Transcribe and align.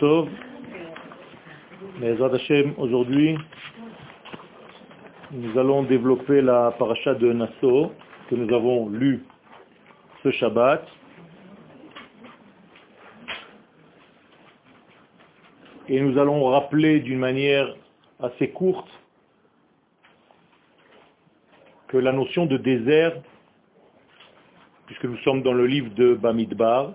Tov. 0.00 0.28
Aujourd'hui, 2.78 3.36
nous 5.32 5.58
allons 5.58 5.82
développer 5.82 6.40
la 6.40 6.70
paracha 6.70 7.12
de 7.14 7.30
Nassau 7.32 7.92
que 8.30 8.34
nous 8.34 8.54
avons 8.54 8.88
lue 8.88 9.22
ce 10.22 10.30
Shabbat. 10.30 10.82
Et 15.88 16.00
nous 16.00 16.18
allons 16.18 16.46
rappeler 16.46 17.00
d'une 17.00 17.18
manière 17.18 17.74
assez 18.22 18.48
courte 18.48 18.88
que 21.88 21.98
la 21.98 22.12
notion 22.12 22.46
de 22.46 22.56
désert, 22.56 23.12
puisque 24.86 25.04
nous 25.04 25.18
sommes 25.18 25.42
dans 25.42 25.52
le 25.52 25.66
livre 25.66 25.90
de 25.94 26.14
Bamidbar, 26.14 26.94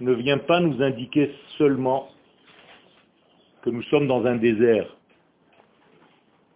ne 0.00 0.12
vient 0.12 0.38
pas 0.38 0.60
nous 0.60 0.82
indiquer 0.82 1.30
seulement 1.58 2.08
que 3.62 3.70
nous 3.70 3.82
sommes 3.84 4.06
dans 4.06 4.24
un 4.24 4.36
désert. 4.36 4.96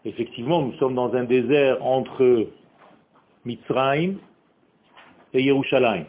Effectivement, 0.05 0.63
nous 0.63 0.75
sommes 0.75 0.95
dans 0.95 1.15
un 1.15 1.25
désert 1.25 1.85
entre 1.85 2.49
Mitzrayim 3.45 4.17
et 5.33 5.43
Yerushalayim. 5.43 6.07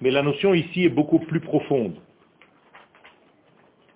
Mais 0.00 0.10
la 0.10 0.22
notion 0.22 0.54
ici 0.54 0.84
est 0.84 0.90
beaucoup 0.90 1.18
plus 1.18 1.40
profonde. 1.40 1.96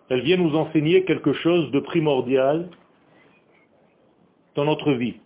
Elle 0.08 0.22
vient 0.22 0.38
nous 0.38 0.56
enseigner 0.56 1.04
quelque 1.04 1.32
chose 1.34 1.70
de 1.70 1.80
primordial 1.80 2.68
dans 4.54 4.64
notre 4.64 4.92
vie. 4.92 5.16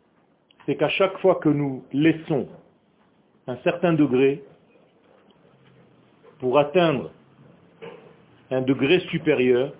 C'est 0.66 0.76
qu'à 0.76 0.88
chaque 0.90 1.18
fois 1.18 1.36
que 1.36 1.48
nous 1.48 1.84
laissons 1.92 2.48
un 3.46 3.56
certain 3.58 3.92
degré 3.92 4.42
pour 6.38 6.58
atteindre 6.58 7.10
un 8.50 8.62
degré 8.62 9.00
supérieur, 9.10 9.72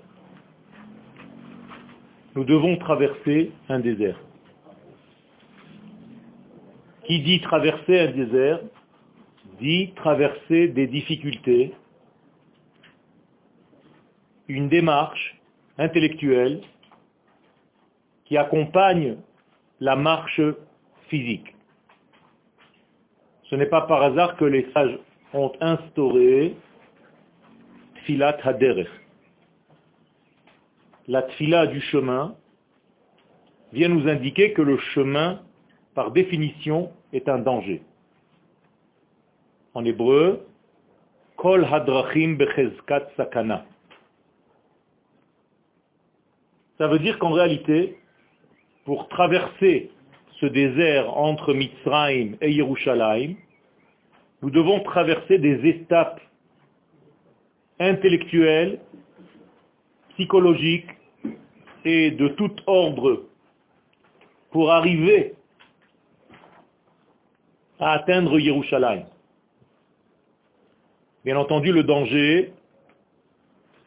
nous 2.35 2.45
devons 2.45 2.77
traverser 2.77 3.53
un 3.69 3.79
désert. 3.79 4.19
Qui 7.05 7.21
dit 7.21 7.41
traverser 7.41 8.01
un 8.01 8.13
désert, 8.13 8.61
dit 9.61 9.93
traverser 9.95 10.69
des 10.69 10.87
difficultés, 10.87 11.75
une 14.49 14.69
démarche 14.69 15.37
intellectuelle 15.79 16.61
qui 18.25 18.37
accompagne 18.37 19.17
la 19.81 19.97
marche 19.97 20.41
physique. 21.09 21.55
Ce 23.45 23.55
n'est 23.55 23.67
pas 23.67 23.83
par 23.83 24.03
hasard 24.03 24.37
que 24.37 24.45
les 24.45 24.71
sages 24.73 24.99
ont 25.35 25.53
instauré 25.61 26.55
Tfilat 27.97 28.39
Haderech. 28.43 28.89
La 31.09 31.23
Tfila 31.23 31.67
du 31.67 31.81
chemin 31.81 32.35
vient 33.73 33.89
nous 33.89 34.09
indiquer 34.09 34.53
que 34.53 34.63
le 34.63 34.79
chemin, 34.95 35.43
par 35.95 36.13
définition, 36.13 36.93
est 37.13 37.29
un 37.29 37.39
danger. 37.39 37.83
En 39.75 39.85
hébreu, 39.85 40.47
Kol 41.37 41.65
Hadrachim 41.65 42.37
Bechezkat 42.37 43.09
Sakana. 43.17 43.67
Ça 46.79 46.87
veut 46.87 47.01
dire 47.01 47.19
qu'en 47.19 47.33
réalité, 47.33 47.99
pour 48.85 49.09
traverser 49.09 49.91
ce 50.41 50.47
désert 50.47 51.17
entre 51.17 51.55
Mitzrayim 51.55 52.37
et 52.41 52.53
Yerushalayim, 52.53 53.37
nous 54.45 54.51
devons 54.51 54.81
traverser 54.81 55.39
des 55.39 55.67
étapes 55.67 56.21
intellectuelles, 57.81 58.79
psychologiques 60.11 60.91
et 61.87 62.11
de 62.11 62.29
tout 62.29 62.55
ordre 62.67 63.23
pour 64.51 64.71
arriver 64.71 65.33
à 67.81 67.93
atteindre 67.93 68.39
Yerushalayim. 68.39 69.07
Bien 71.25 71.39
entendu, 71.39 71.73
le 71.73 71.83
danger, 71.83 72.53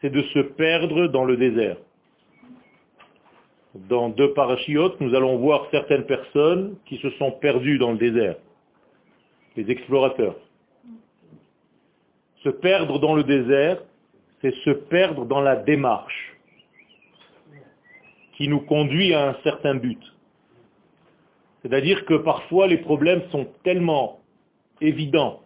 c'est 0.00 0.10
de 0.10 0.22
se 0.22 0.40
perdre 0.40 1.06
dans 1.06 1.24
le 1.24 1.36
désert. 1.36 1.76
Dans 3.76 4.08
deux 4.08 4.32
parachiotes, 4.32 5.00
nous 5.00 5.14
allons 5.14 5.38
voir 5.38 5.68
certaines 5.70 6.06
personnes 6.06 6.76
qui 6.86 6.96
se 6.98 7.10
sont 7.10 7.30
perdues 7.30 7.78
dans 7.78 7.92
le 7.92 7.98
désert, 7.98 8.34
les 9.54 9.70
explorateurs. 9.70 10.34
Se 12.44 12.48
perdre 12.48 12.98
dans 12.98 13.14
le 13.14 13.24
désert, 13.24 13.82
c'est 14.40 14.54
se 14.64 14.70
perdre 14.70 15.24
dans 15.26 15.40
la 15.40 15.56
démarche 15.56 16.36
qui 18.36 18.48
nous 18.48 18.60
conduit 18.60 19.14
à 19.14 19.30
un 19.30 19.36
certain 19.42 19.74
but. 19.74 20.00
C'est-à-dire 21.62 22.04
que 22.04 22.14
parfois 22.14 22.68
les 22.68 22.78
problèmes 22.78 23.22
sont 23.30 23.48
tellement 23.64 24.20
évidents, 24.80 25.42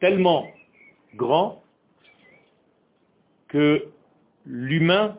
tellement 0.00 0.46
grands, 1.14 1.62
que 3.48 3.86
l'humain 4.44 5.16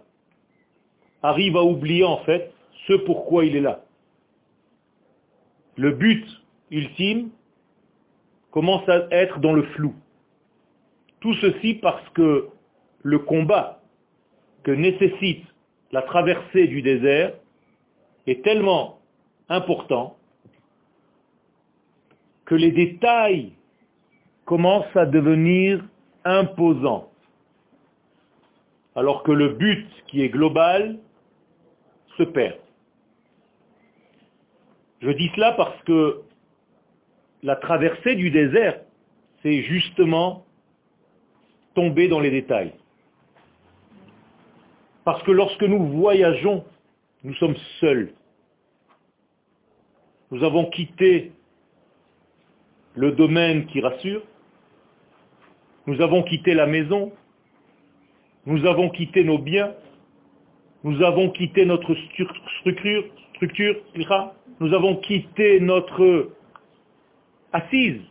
arrive 1.24 1.58
à 1.58 1.64
oublier 1.64 2.04
en 2.04 2.18
fait 2.20 2.54
ce 2.88 2.94
pourquoi 2.94 3.46
il 3.46 3.56
est 3.56 3.62
là. 3.62 3.84
Le 5.78 5.92
but 5.92 6.26
ultime 6.70 7.30
commence 8.52 8.88
à 8.88 9.08
être 9.12 9.40
dans 9.40 9.54
le 9.54 9.64
flou. 9.74 9.96
Tout 11.20 11.34
ceci 11.36 11.76
parce 11.76 12.08
que 12.10 12.48
le 13.04 13.20
combat 13.20 13.82
que 14.64 14.72
nécessite 14.72 15.46
la 15.92 16.02
traversée 16.02 16.68
du 16.68 16.82
désert 16.82 17.34
est 18.28 18.44
tellement 18.44 19.00
important 19.50 20.18
que 22.46 22.56
les 22.56 22.72
détails 22.72 23.54
commencent 24.46 24.96
à 24.96 25.06
devenir 25.06 25.84
imposants. 26.26 27.12
Alors 28.96 29.24
que 29.24 29.32
le 29.32 29.50
but 29.50 29.88
qui 30.08 30.24
est 30.24 30.30
global 30.30 30.98
se 32.18 32.24
perd. 32.24 32.58
Je 35.02 35.12
dis 35.12 35.32
cela 35.36 35.54
parce 35.54 35.82
que 35.84 36.22
la 37.44 37.56
traversée 37.56 38.16
du 38.16 38.32
désert, 38.32 38.82
c'est 39.42 39.62
justement 39.64 40.46
tomber 41.74 42.08
dans 42.08 42.20
les 42.20 42.32
détails. 42.32 42.74
Parce 45.06 45.22
que 45.24 45.32
lorsque 45.32 45.64
nous 45.64 45.88
voyageons, 45.88 46.66
nous 47.24 47.34
sommes 47.36 47.56
seuls. 47.80 48.14
Nous 50.32 50.44
avons 50.44 50.70
quitté 50.70 51.32
le 52.96 53.12
domaine 53.14 53.66
qui 53.68 53.82
rassure, 53.82 54.22
nous 55.88 56.02
avons 56.02 56.24
quitté 56.24 56.54
la 56.54 56.68
maison, 56.68 57.12
nous 58.46 58.66
avons 58.66 58.90
quitté 58.90 59.24
nos 59.24 59.40
biens, 59.40 59.74
nous 60.84 61.02
avons 61.04 61.30
quitté 61.32 61.66
notre 61.66 61.96
structure, 62.60 63.06
structure, 63.36 63.76
nous 64.60 64.74
avons 64.74 64.98
quitté 64.98 65.60
notre 65.60 66.30
assise, 67.52 68.02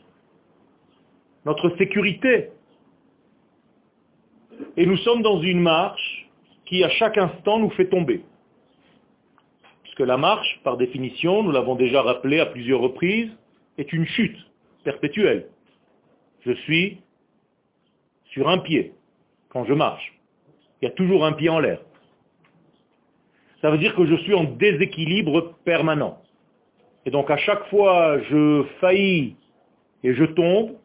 notre 1.45 1.77
sécurité. 1.77 2.51
Et 4.77 4.87
nous 4.87 4.97
sommes 4.99 5.23
dans 5.23 5.41
une 5.41 5.61
marche 5.61 6.29
qui, 6.67 6.85
à 6.85 6.89
chaque 6.91 7.19
instant, 7.19 7.59
nous 7.59 7.71
fait 7.71 7.89
tomber. 7.89 8.25
Puisque 9.83 10.01
la 10.01 10.17
marche, 10.17 10.61
par 10.65 10.77
définition, 10.77 11.43
nous 11.43 11.51
l'avons 11.51 11.75
déjà 11.75 12.03
rappelé 12.03 12.41
à 12.41 12.47
plusieurs 12.47 12.81
reprises, 12.81 13.31
est 13.79 13.93
une 13.93 14.07
chute 14.07 14.37
perpétuelle. 14.85 15.47
Je 16.45 16.53
suis 16.53 16.99
sur 18.27 18.49
un 18.49 18.59
pied 18.59 18.93
quand 19.51 19.65
je 19.65 19.75
marche. 19.75 20.15
Il 20.81 20.85
y 20.87 20.89
a 20.89 20.93
toujours 20.93 21.25
un 21.25 21.33
pied 21.33 21.49
en 21.49 21.59
l'air. 21.59 21.81
Ça 23.61 23.71
veut 23.71 23.79
dire 23.79 23.95
que 23.97 24.07
je 24.07 24.15
suis 24.17 24.35
en 24.35 24.45
déséquilibre 24.45 25.55
permanent. 25.65 26.23
Et 27.05 27.11
donc 27.11 27.31
à 27.31 27.37
chaque 27.37 27.65
fois, 27.69 28.21
je 28.31 28.65
faillis 28.81 29.37
et 30.05 30.15
je 30.15 30.25
tombe, 30.25 30.77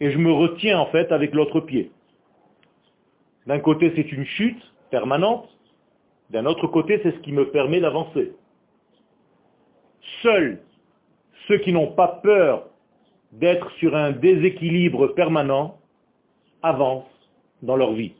et 0.00 0.10
je 0.10 0.18
me 0.18 0.32
retiens 0.32 0.78
en 0.78 0.86
fait 0.86 1.12
avec 1.12 1.34
l'autre 1.34 1.60
pied. 1.60 1.92
D'un 3.48 3.60
côté, 3.60 3.90
c'est 3.96 4.12
une 4.12 4.26
chute 4.26 4.62
permanente, 4.90 5.48
d'un 6.28 6.44
autre 6.44 6.66
côté, 6.66 7.00
c'est 7.02 7.12
ce 7.12 7.18
qui 7.20 7.32
me 7.32 7.50
permet 7.50 7.80
d'avancer. 7.80 8.32
Seuls 10.22 10.60
ceux 11.46 11.56
qui 11.56 11.72
n'ont 11.72 11.92
pas 11.92 12.20
peur 12.22 12.68
d'être 13.32 13.70
sur 13.78 13.96
un 13.96 14.12
déséquilibre 14.12 15.08
permanent 15.14 15.78
avancent 16.62 17.06
dans 17.62 17.76
leur 17.76 17.94
vie. 17.94 18.12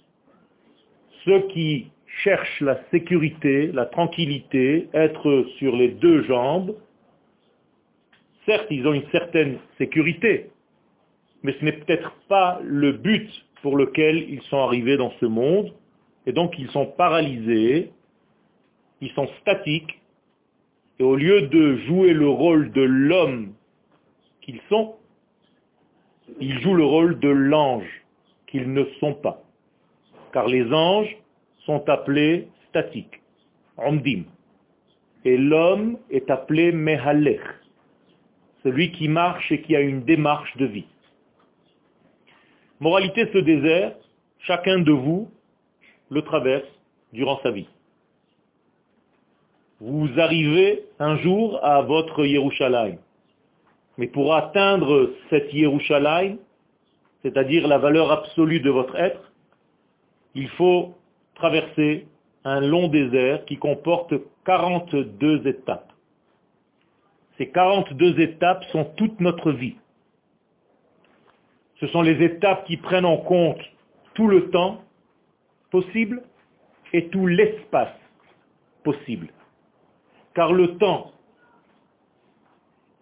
Ceux 1.27 1.41
qui 1.49 1.91
cherchent 2.25 2.63
la 2.63 2.81
sécurité, 2.91 3.71
la 3.73 3.85
tranquillité, 3.85 4.89
être 4.95 5.45
sur 5.59 5.77
les 5.77 5.89
deux 5.89 6.23
jambes, 6.23 6.75
certes, 8.47 8.69
ils 8.71 8.87
ont 8.87 8.95
une 8.95 9.11
certaine 9.11 9.59
sécurité, 9.77 10.49
mais 11.43 11.55
ce 11.61 11.65
n'est 11.67 11.73
peut-être 11.73 12.15
pas 12.29 12.61
le 12.65 12.93
but 12.93 13.29
pour 13.63 13.77
lequel 13.77 14.29
ils 14.29 14.43
sont 14.43 14.59
arrivés 14.59 14.97
dans 14.97 15.13
ce 15.21 15.27
monde, 15.27 15.73
et 16.27 16.33
donc 16.33 16.59
ils 16.59 16.71
sont 16.71 16.87
paralysés, 16.87 17.93
ils 19.01 19.11
sont 19.13 19.29
statiques, 19.41 20.01
et 20.99 21.05
au 21.05 21.17
lieu 21.17 21.43
de 21.43 21.77
jouer 21.87 22.13
le 22.13 22.29
rôle 22.29 22.73
de 22.73 22.83
l'homme 22.83 23.53
qu'ils 24.41 24.61
sont, 24.69 24.97
ils 26.41 26.61
jouent 26.61 26.75
le 26.75 26.85
rôle 26.85 27.19
de 27.21 27.29
l'ange 27.29 28.03
qu'ils 28.47 28.73
ne 28.73 28.85
sont 29.01 29.15
pas. 29.15 29.43
Car 30.33 30.47
les 30.47 30.73
anges 30.73 31.17
sont 31.65 31.89
appelés 31.89 32.49
statiques, 32.69 33.21
omdim. 33.77 34.25
Et 35.25 35.37
l'homme 35.37 35.99
est 36.11 36.31
appelé 36.31 36.73
mehalech, 36.73 37.41
celui 38.63 38.93
qui 38.93 39.09
marche 39.09 39.51
et 39.53 39.63
qui 39.63 39.77
a 39.77 39.81
une 39.81 40.03
démarche 40.03 40.57
de 40.57 40.67
vie. 40.67 40.87
Moralité, 42.81 43.29
ce 43.33 43.39
désert, 43.39 43.95
chacun 44.39 44.79
de 44.79 44.93
vous 44.93 45.29
le 46.11 46.23
traverse 46.23 46.69
durant 47.13 47.41
sa 47.43 47.51
vie. 47.51 47.67
Vous 49.81 50.09
arrivez 50.17 50.85
un 51.01 51.17
jour 51.19 51.59
à 51.65 51.83
votre 51.83 52.25
Yerushalayim. 52.25 52.99
Mais 53.97 54.07
pour 54.07 54.33
atteindre 54.35 55.11
cette 55.29 55.53
Yerushalayim, 55.53 56.39
c'est-à-dire 57.23 57.67
la 57.67 57.79
valeur 57.79 58.13
absolue 58.13 58.61
de 58.61 58.71
votre 58.71 58.95
être, 58.95 59.33
il 60.37 60.49
faut 60.51 60.95
traverser 61.35 62.07
un 62.45 62.61
long 62.61 62.87
désert 62.87 63.45
qui 63.45 63.57
comporte 63.57 64.15
42 64.45 65.49
étapes. 65.49 65.93
Ces 67.39 67.49
42 67.49 68.21
étapes 68.21 68.65
sont 68.71 68.85
toute 68.97 69.19
notre 69.21 69.51
vie. 69.51 69.77
Ce 71.81 71.87
sont 71.89 72.03
les 72.03 72.23
étapes 72.25 72.67
qui 72.67 72.77
prennent 72.77 73.05
en 73.05 73.19
compte 73.19 73.61
tout 74.15 74.29
le 74.29 74.51
temps 74.51 74.83
possible 75.71 76.23
et 76.93 77.09
tout 77.09 77.27
l'espace 77.27 77.95
possible. 78.83 79.29
Car 80.35 80.53
le 80.53 80.77
temps 80.79 81.13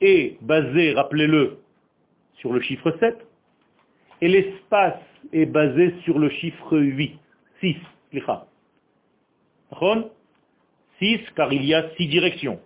est 0.01 0.43
basé, 0.43 0.93
rappelez-le, 0.93 1.59
sur 2.35 2.53
le 2.53 2.61
chiffre 2.61 2.95
7, 3.01 3.17
et 4.21 4.29
l'espace 4.29 5.01
est 5.33 5.47
basé 5.47 5.95
sur 6.05 6.19
le 6.19 6.29
chiffre 6.29 6.79
8, 6.79 7.19
6, 7.61 7.77
6, 10.99 11.19
car 11.35 11.53
il 11.53 11.65
y 11.65 11.75
a 11.75 11.91
six 11.97 12.07
directions. 12.07 12.61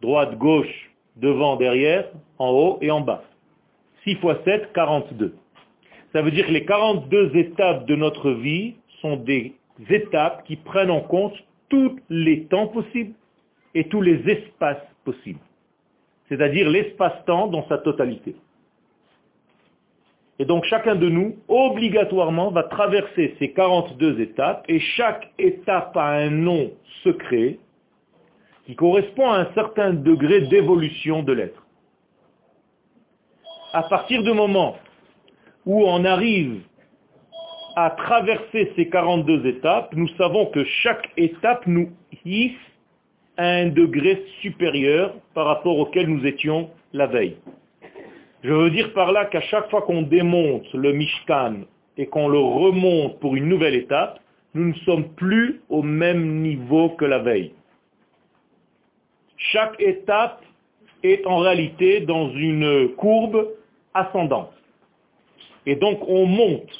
Droite, 0.00 0.36
gauche, 0.38 0.90
devant, 1.16 1.56
derrière, 1.56 2.08
en 2.38 2.50
haut 2.50 2.78
et 2.80 2.90
en 2.90 3.00
bas. 3.00 3.22
6 4.04 4.16
fois 4.16 4.38
7, 4.44 4.72
42. 4.72 5.34
Ça 6.12 6.22
veut 6.22 6.30
dire 6.30 6.46
que 6.46 6.52
les 6.52 6.64
42 6.64 7.36
étapes 7.36 7.86
de 7.86 7.96
notre 7.96 8.32
vie 8.32 8.74
sont 9.00 9.16
des 9.16 9.54
étapes 9.88 10.44
qui 10.44 10.56
prennent 10.56 10.90
en 10.90 11.00
compte 11.00 11.34
tous 11.68 11.98
les 12.10 12.44
temps 12.44 12.66
possibles 12.66 13.14
et 13.74 13.88
tous 13.88 14.02
les 14.02 14.28
espaces 14.28 14.84
possibles. 15.04 15.40
C'est-à-dire 16.28 16.68
l'espace-temps 16.68 17.48
dans 17.48 17.66
sa 17.68 17.78
totalité. 17.78 18.36
Et 20.38 20.44
donc 20.44 20.64
chacun 20.64 20.96
de 20.96 21.08
nous, 21.08 21.36
obligatoirement, 21.48 22.50
va 22.50 22.64
traverser 22.64 23.36
ces 23.38 23.52
42 23.52 24.20
étapes, 24.20 24.64
et 24.68 24.80
chaque 24.80 25.30
étape 25.38 25.96
a 25.96 26.08
un 26.08 26.30
nom 26.30 26.72
secret 27.04 27.58
qui 28.66 28.74
correspond 28.74 29.30
à 29.30 29.40
un 29.40 29.54
certain 29.54 29.92
degré 29.92 30.42
d'évolution 30.42 31.22
de 31.22 31.32
l'être 31.32 31.61
à 33.72 33.82
partir 33.84 34.22
du 34.22 34.32
moment 34.32 34.76
où 35.64 35.84
on 35.84 36.04
arrive 36.04 36.60
à 37.76 37.90
traverser 37.90 38.72
ces 38.76 38.88
42 38.88 39.46
étapes, 39.46 39.94
nous 39.94 40.08
savons 40.18 40.46
que 40.46 40.64
chaque 40.64 41.10
étape 41.16 41.66
nous 41.66 41.90
hisse 42.24 42.52
à 43.38 43.46
un 43.46 43.68
degré 43.68 44.24
supérieur 44.42 45.14
par 45.34 45.46
rapport 45.46 45.78
auquel 45.78 46.06
nous 46.06 46.26
étions 46.26 46.68
la 46.92 47.06
veille. 47.06 47.36
Je 48.44 48.52
veux 48.52 48.70
dire 48.70 48.92
par 48.92 49.12
là 49.12 49.24
qu'à 49.24 49.40
chaque 49.40 49.70
fois 49.70 49.82
qu'on 49.82 50.02
démonte 50.02 50.70
le 50.74 50.92
Mishkan 50.92 51.60
et 51.96 52.06
qu'on 52.06 52.28
le 52.28 52.38
remonte 52.38 53.20
pour 53.20 53.36
une 53.36 53.48
nouvelle 53.48 53.74
étape, 53.74 54.18
nous 54.54 54.68
ne 54.68 54.74
sommes 54.84 55.08
plus 55.14 55.62
au 55.70 55.82
même 55.82 56.42
niveau 56.42 56.90
que 56.90 57.06
la 57.06 57.20
veille. 57.20 57.52
Chaque 59.38 59.80
étape 59.80 60.42
est 61.02 61.26
en 61.26 61.38
réalité 61.38 62.00
dans 62.00 62.30
une 62.32 62.90
courbe 62.96 63.48
ascendante. 63.94 64.52
Et 65.66 65.76
donc 65.76 66.00
on 66.08 66.26
monte 66.26 66.70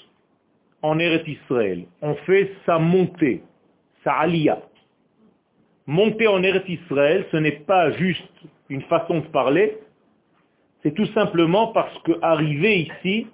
en 0.83 0.99
Eretz 0.99 1.27
Israël. 1.27 1.85
On 2.01 2.15
fait 2.27 2.53
sa 2.67 2.79
montée, 2.79 3.43
sa 4.05 4.13
aliyah. 4.15 4.63
Monter 5.87 6.27
en 6.29 6.43
Eretz 6.43 6.69
Israël, 6.69 7.27
ce 7.31 7.37
n'est 7.37 7.61
pas 7.67 7.91
juste 7.93 8.23
une 8.69 8.83
façon 8.83 9.21
de 9.21 9.27
parler, 9.27 9.79
c'est 10.83 10.95
tout 10.95 11.07
simplement 11.07 11.69
parce 11.69 11.97
que 12.03 12.13
arriver 12.23 12.91
ici, 12.91 13.27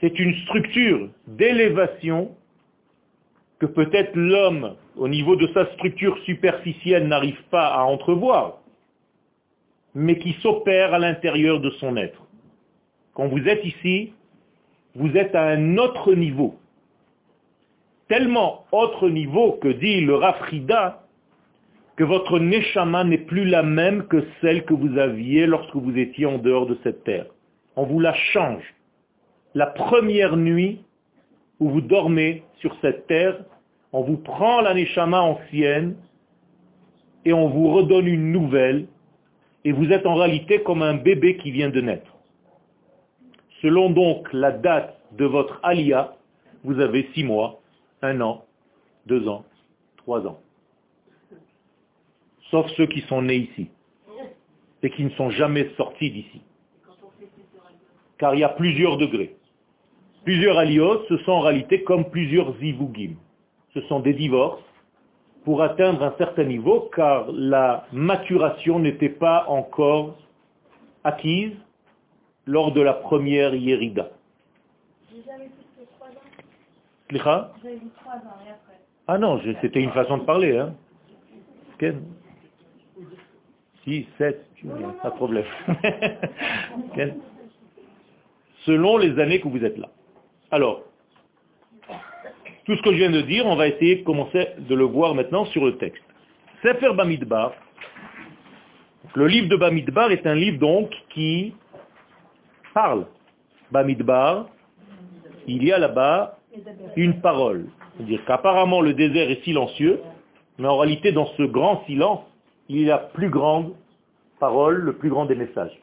c'est 0.00 0.18
une 0.18 0.34
structure 0.42 1.08
d'élévation 1.26 2.34
que 3.60 3.66
peut-être 3.66 4.14
l'homme, 4.16 4.74
au 4.96 5.08
niveau 5.08 5.36
de 5.36 5.46
sa 5.54 5.72
structure 5.74 6.18
superficielle, 6.24 7.06
n'arrive 7.06 7.40
pas 7.50 7.68
à 7.68 7.84
entrevoir, 7.84 8.58
mais 9.94 10.18
qui 10.18 10.32
s'opère 10.42 10.92
à 10.92 10.98
l'intérieur 10.98 11.60
de 11.60 11.70
son 11.70 11.96
être. 11.96 12.20
Quand 13.14 13.28
vous 13.28 13.46
êtes 13.46 13.64
ici, 13.64 14.12
vous 14.94 15.16
êtes 15.16 15.34
à 15.34 15.44
un 15.44 15.76
autre 15.78 16.14
niveau. 16.14 16.56
Tellement 18.08 18.64
autre 18.72 19.08
niveau 19.08 19.52
que 19.52 19.68
dit 19.68 20.00
le 20.00 20.14
Rafrida, 20.14 21.02
que 21.96 22.04
votre 22.04 22.38
Neshama 22.38 23.04
n'est 23.04 23.18
plus 23.18 23.44
la 23.44 23.62
même 23.62 24.06
que 24.06 24.24
celle 24.40 24.64
que 24.64 24.74
vous 24.74 24.98
aviez 24.98 25.46
lorsque 25.46 25.76
vous 25.76 25.96
étiez 25.96 26.26
en 26.26 26.38
dehors 26.38 26.66
de 26.66 26.78
cette 26.82 27.04
terre. 27.04 27.26
On 27.76 27.84
vous 27.84 28.00
la 28.00 28.14
change. 28.14 28.62
La 29.54 29.66
première 29.66 30.36
nuit 30.36 30.80
où 31.60 31.68
vous 31.68 31.80
dormez 31.80 32.42
sur 32.60 32.74
cette 32.80 33.06
terre, 33.06 33.44
on 33.92 34.02
vous 34.02 34.16
prend 34.16 34.62
la 34.62 34.74
Neshama 34.74 35.20
ancienne 35.20 35.96
et 37.24 37.32
on 37.32 37.48
vous 37.48 37.72
redonne 37.72 38.06
une 38.06 38.32
nouvelle 38.32 38.86
et 39.64 39.72
vous 39.72 39.92
êtes 39.92 40.06
en 40.06 40.14
réalité 40.14 40.62
comme 40.62 40.82
un 40.82 40.94
bébé 40.94 41.36
qui 41.36 41.50
vient 41.50 41.70
de 41.70 41.80
naître. 41.80 42.11
Selon 43.62 43.90
donc 43.90 44.32
la 44.32 44.50
date 44.50 44.98
de 45.12 45.24
votre 45.24 45.60
alia, 45.62 46.16
vous 46.64 46.80
avez 46.80 47.08
six 47.14 47.22
mois, 47.22 47.60
un 48.02 48.20
an, 48.20 48.44
deux 49.06 49.28
ans, 49.28 49.44
trois 49.98 50.26
ans. 50.26 50.40
Sauf 52.50 52.68
ceux 52.76 52.86
qui 52.86 53.02
sont 53.02 53.22
nés 53.22 53.36
ici 53.36 53.68
et 54.82 54.90
qui 54.90 55.04
ne 55.04 55.10
sont 55.10 55.30
jamais 55.30 55.70
sortis 55.76 56.10
d'ici. 56.10 56.42
Car 58.18 58.34
il 58.34 58.40
y 58.40 58.44
a 58.44 58.48
plusieurs 58.48 58.96
degrés. 58.98 59.36
Plusieurs 60.24 60.58
alios, 60.58 61.04
ce 61.08 61.16
sont 61.18 61.32
en 61.32 61.40
réalité 61.40 61.84
comme 61.84 62.10
plusieurs 62.10 62.56
zivugim. 62.58 63.14
Ce 63.74 63.80
sont 63.82 64.00
des 64.00 64.12
divorces 64.12 64.62
pour 65.44 65.62
atteindre 65.62 66.02
un 66.02 66.14
certain 66.18 66.44
niveau 66.44 66.90
car 66.94 67.30
la 67.32 67.86
maturation 67.92 68.80
n'était 68.80 69.08
pas 69.08 69.44
encore 69.48 70.16
acquise 71.04 71.52
lors 72.46 72.72
de 72.72 72.80
la 72.80 72.94
première 72.94 73.54
Yérida. 73.54 74.10
Ah 79.06 79.18
non, 79.18 79.40
c'était 79.60 79.80
une 79.80 79.92
façon 79.92 80.18
de 80.18 80.24
parler. 80.24 80.56
Hein. 80.56 80.74
6, 83.84 84.06
7, 84.18 84.46
pas 85.02 85.10
de 85.10 85.14
problème. 85.16 85.44
Selon 88.64 88.96
les 88.96 89.18
années 89.18 89.40
que 89.40 89.48
vous 89.48 89.64
êtes 89.64 89.76
là. 89.76 89.88
Alors, 90.52 90.84
tout 92.64 92.76
ce 92.76 92.82
que 92.82 92.92
je 92.92 92.96
viens 92.96 93.10
de 93.10 93.22
dire, 93.22 93.44
on 93.46 93.56
va 93.56 93.66
essayer 93.66 93.96
de 93.96 94.04
commencer 94.04 94.50
de 94.58 94.74
le 94.74 94.84
voir 94.84 95.16
maintenant 95.16 95.44
sur 95.46 95.64
le 95.64 95.76
texte. 95.78 96.02
Sefer 96.62 96.92
Bamidbar, 96.94 97.52
le 99.16 99.26
livre 99.26 99.48
de 99.48 99.56
Bamidbar 99.56 100.12
est 100.12 100.26
un 100.26 100.36
livre 100.36 100.60
donc 100.60 100.94
qui 101.10 101.54
parle. 102.72 103.06
Bamidbar, 103.70 104.48
il 105.46 105.64
y 105.64 105.72
a 105.72 105.78
là-bas 105.78 106.38
une 106.96 107.20
parole. 107.20 107.66
C'est-à-dire 107.96 108.24
qu'apparemment 108.26 108.80
le 108.80 108.94
désert 108.94 109.30
est 109.30 109.42
silencieux, 109.44 110.00
mais 110.58 110.68
en 110.68 110.78
réalité 110.78 111.12
dans 111.12 111.26
ce 111.36 111.42
grand 111.42 111.84
silence, 111.86 112.20
il 112.68 112.82
y 112.82 112.90
a 112.90 112.96
la 112.96 112.98
plus 112.98 113.30
grande 113.30 113.74
parole, 114.38 114.76
le 114.76 114.94
plus 114.94 115.08
grand 115.08 115.26
des 115.26 115.34
messages. 115.34 115.78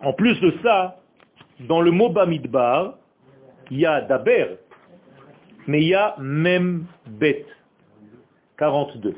En 0.00 0.12
plus 0.12 0.38
de 0.40 0.54
ça, 0.62 1.00
dans 1.60 1.80
le 1.80 1.90
mot 1.90 2.08
Bamidbar, 2.08 2.94
il 3.70 3.80
y 3.80 3.86
a 3.86 4.00
Daber, 4.00 4.56
mais 5.66 5.82
il 5.82 5.88
y 5.88 5.94
a 5.94 6.14
même 6.18 6.86
Bet, 7.06 7.44
42. 8.58 9.16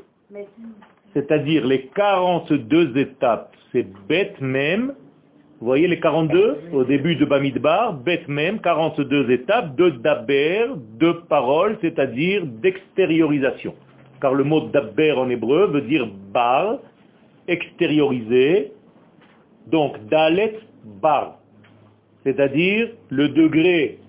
C'est-à-dire 1.13 1.65
les 1.65 1.87
42 1.87 2.97
étapes, 2.97 3.55
c'est 3.71 3.87
Bet 4.07 4.35
même, 4.41 4.95
Vous 5.61 5.67
voyez 5.67 5.87
les 5.87 5.99
42 5.99 6.57
au 6.73 6.83
début 6.83 7.15
de 7.17 7.23
Bamidbar, 7.23 7.93
Bet 7.93 8.23
Mem, 8.27 8.59
42 8.61 9.29
étapes 9.29 9.75
de 9.75 9.91
Daber, 9.91 10.69
de 10.97 11.11
parole, 11.29 11.77
c'est-à-dire 11.81 12.47
d'extériorisation. 12.47 13.75
Car 14.19 14.33
le 14.33 14.43
mot 14.43 14.61
Daber 14.61 15.11
en 15.11 15.29
hébreu 15.29 15.67
veut 15.67 15.81
dire 15.81 16.07
bar, 16.33 16.79
extérioriser, 17.47 18.71
donc 19.67 20.03
Dalet 20.07 20.57
bar, 20.99 21.37
c'est-à-dire 22.23 22.89
le 23.09 23.29
degré 23.29 23.99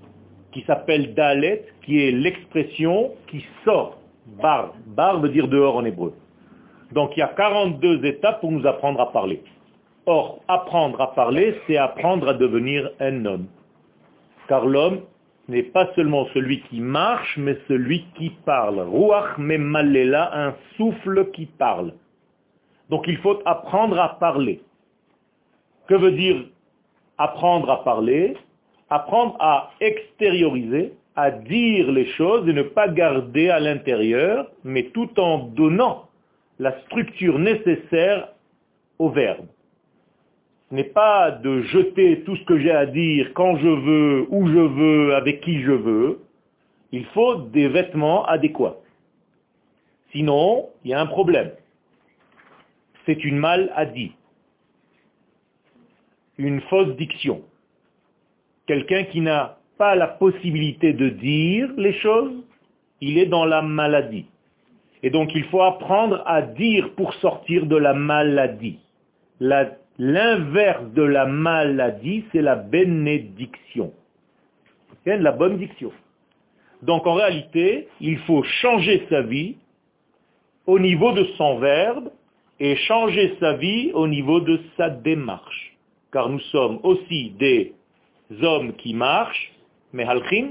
qui 0.52 0.62
s'appelle 0.62 1.12
Dalet, 1.12 1.66
qui 1.84 2.02
est 2.02 2.12
l'expression 2.12 3.10
qui 3.26 3.44
sort. 3.66 3.98
Bar, 4.40 4.72
bar 4.86 5.20
veut 5.20 5.28
dire 5.28 5.48
dehors 5.48 5.76
en 5.76 5.84
hébreu. 5.84 6.14
Donc 6.92 7.10
il 7.14 7.20
y 7.20 7.22
a 7.22 7.28
42 7.28 8.06
étapes 8.06 8.40
pour 8.40 8.52
nous 8.52 8.66
apprendre 8.66 9.02
à 9.02 9.12
parler. 9.12 9.42
Or, 10.06 10.42
apprendre 10.48 11.00
à 11.00 11.14
parler, 11.14 11.60
c'est 11.66 11.76
apprendre 11.76 12.28
à 12.28 12.34
devenir 12.34 12.90
un 12.98 13.24
homme. 13.24 13.46
Car 14.48 14.66
l'homme 14.66 15.02
n'est 15.48 15.62
pas 15.62 15.92
seulement 15.94 16.26
celui 16.34 16.60
qui 16.62 16.80
marche, 16.80 17.36
mais 17.38 17.56
celui 17.68 18.04
qui 18.16 18.30
parle. 18.44 18.80
Ruach 18.80 19.38
memalela, 19.38 20.30
un 20.34 20.54
souffle 20.76 21.30
qui 21.32 21.46
parle. 21.46 21.92
Donc 22.90 23.04
il 23.06 23.16
faut 23.18 23.38
apprendre 23.44 23.98
à 24.00 24.18
parler. 24.18 24.60
Que 25.86 25.94
veut 25.94 26.12
dire 26.12 26.46
apprendre 27.18 27.70
à 27.70 27.84
parler? 27.84 28.36
Apprendre 28.90 29.36
à 29.38 29.70
extérioriser, 29.80 30.92
à 31.16 31.30
dire 31.30 31.90
les 31.92 32.06
choses 32.06 32.48
et 32.48 32.52
ne 32.52 32.62
pas 32.62 32.88
garder 32.88 33.50
à 33.50 33.60
l'intérieur, 33.60 34.50
mais 34.64 34.84
tout 34.94 35.18
en 35.18 35.38
donnant 35.38 36.08
la 36.58 36.78
structure 36.82 37.38
nécessaire 37.38 38.28
au 38.98 39.08
verbe. 39.08 39.46
N'est 40.72 40.84
pas 40.84 41.30
de 41.30 41.60
jeter 41.64 42.22
tout 42.24 42.34
ce 42.34 42.44
que 42.44 42.58
j'ai 42.58 42.70
à 42.70 42.86
dire 42.86 43.32
quand 43.34 43.58
je 43.58 43.68
veux, 43.68 44.26
où 44.30 44.48
je 44.48 44.58
veux, 44.58 45.14
avec 45.14 45.42
qui 45.42 45.60
je 45.60 45.70
veux. 45.70 46.20
Il 46.92 47.04
faut 47.06 47.34
des 47.34 47.68
vêtements 47.68 48.24
adéquats. 48.24 48.76
Sinon, 50.12 50.70
il 50.82 50.92
y 50.92 50.94
a 50.94 51.00
un 51.00 51.06
problème. 51.06 51.50
C'est 53.04 53.22
une 53.22 53.36
maladie. 53.36 54.12
Une 56.38 56.62
fausse 56.62 56.96
diction. 56.96 57.42
Quelqu'un 58.66 59.04
qui 59.04 59.20
n'a 59.20 59.58
pas 59.76 59.94
la 59.94 60.06
possibilité 60.06 60.94
de 60.94 61.10
dire 61.10 61.70
les 61.76 61.92
choses, 62.00 62.32
il 63.02 63.18
est 63.18 63.26
dans 63.26 63.44
la 63.44 63.60
maladie. 63.60 64.24
Et 65.02 65.10
donc 65.10 65.34
il 65.34 65.44
faut 65.44 65.60
apprendre 65.60 66.22
à 66.24 66.40
dire 66.40 66.94
pour 66.94 67.12
sortir 67.14 67.66
de 67.66 67.76
la 67.76 67.92
maladie. 67.92 68.78
L'inverse 69.98 70.90
de 70.94 71.02
la 71.02 71.26
maladie, 71.26 72.24
c'est 72.32 72.42
la 72.42 72.56
bénédiction. 72.56 73.92
La 75.04 75.32
bonne 75.32 75.58
diction. 75.58 75.92
Donc 76.82 77.06
en 77.06 77.14
réalité, 77.14 77.88
il 78.00 78.18
faut 78.20 78.42
changer 78.42 79.06
sa 79.08 79.22
vie 79.22 79.56
au 80.66 80.78
niveau 80.78 81.12
de 81.12 81.24
son 81.36 81.58
verbe 81.58 82.10
et 82.58 82.76
changer 82.76 83.36
sa 83.40 83.54
vie 83.54 83.90
au 83.94 84.06
niveau 84.06 84.40
de 84.40 84.60
sa 84.76 84.90
démarche. 84.90 85.76
Car 86.12 86.28
nous 86.28 86.40
sommes 86.40 86.78
aussi 86.82 87.30
des 87.38 87.72
hommes 88.42 88.74
qui 88.74 88.94
marchent, 88.94 89.52
mais 89.92 90.04
halchim, 90.04 90.50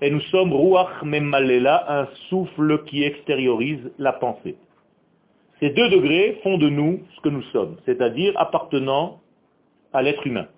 et 0.00 0.10
nous 0.10 0.20
sommes 0.32 0.52
ruach 0.52 1.02
memalela, 1.02 2.00
un 2.00 2.08
souffle 2.28 2.84
qui 2.84 3.04
extériorise 3.04 3.90
la 3.98 4.12
pensée. 4.12 4.56
Ces 5.60 5.70
deux 5.70 5.88
degrés 5.88 6.38
font 6.42 6.58
de 6.58 6.68
nous 6.68 7.00
ce 7.14 7.20
que 7.22 7.28
nous 7.30 7.42
sommes, 7.44 7.76
c'est-à-dire 7.86 8.32
appartenant 8.36 9.20
à 9.92 10.02
l'être 10.02 10.26
humain. 10.26 10.48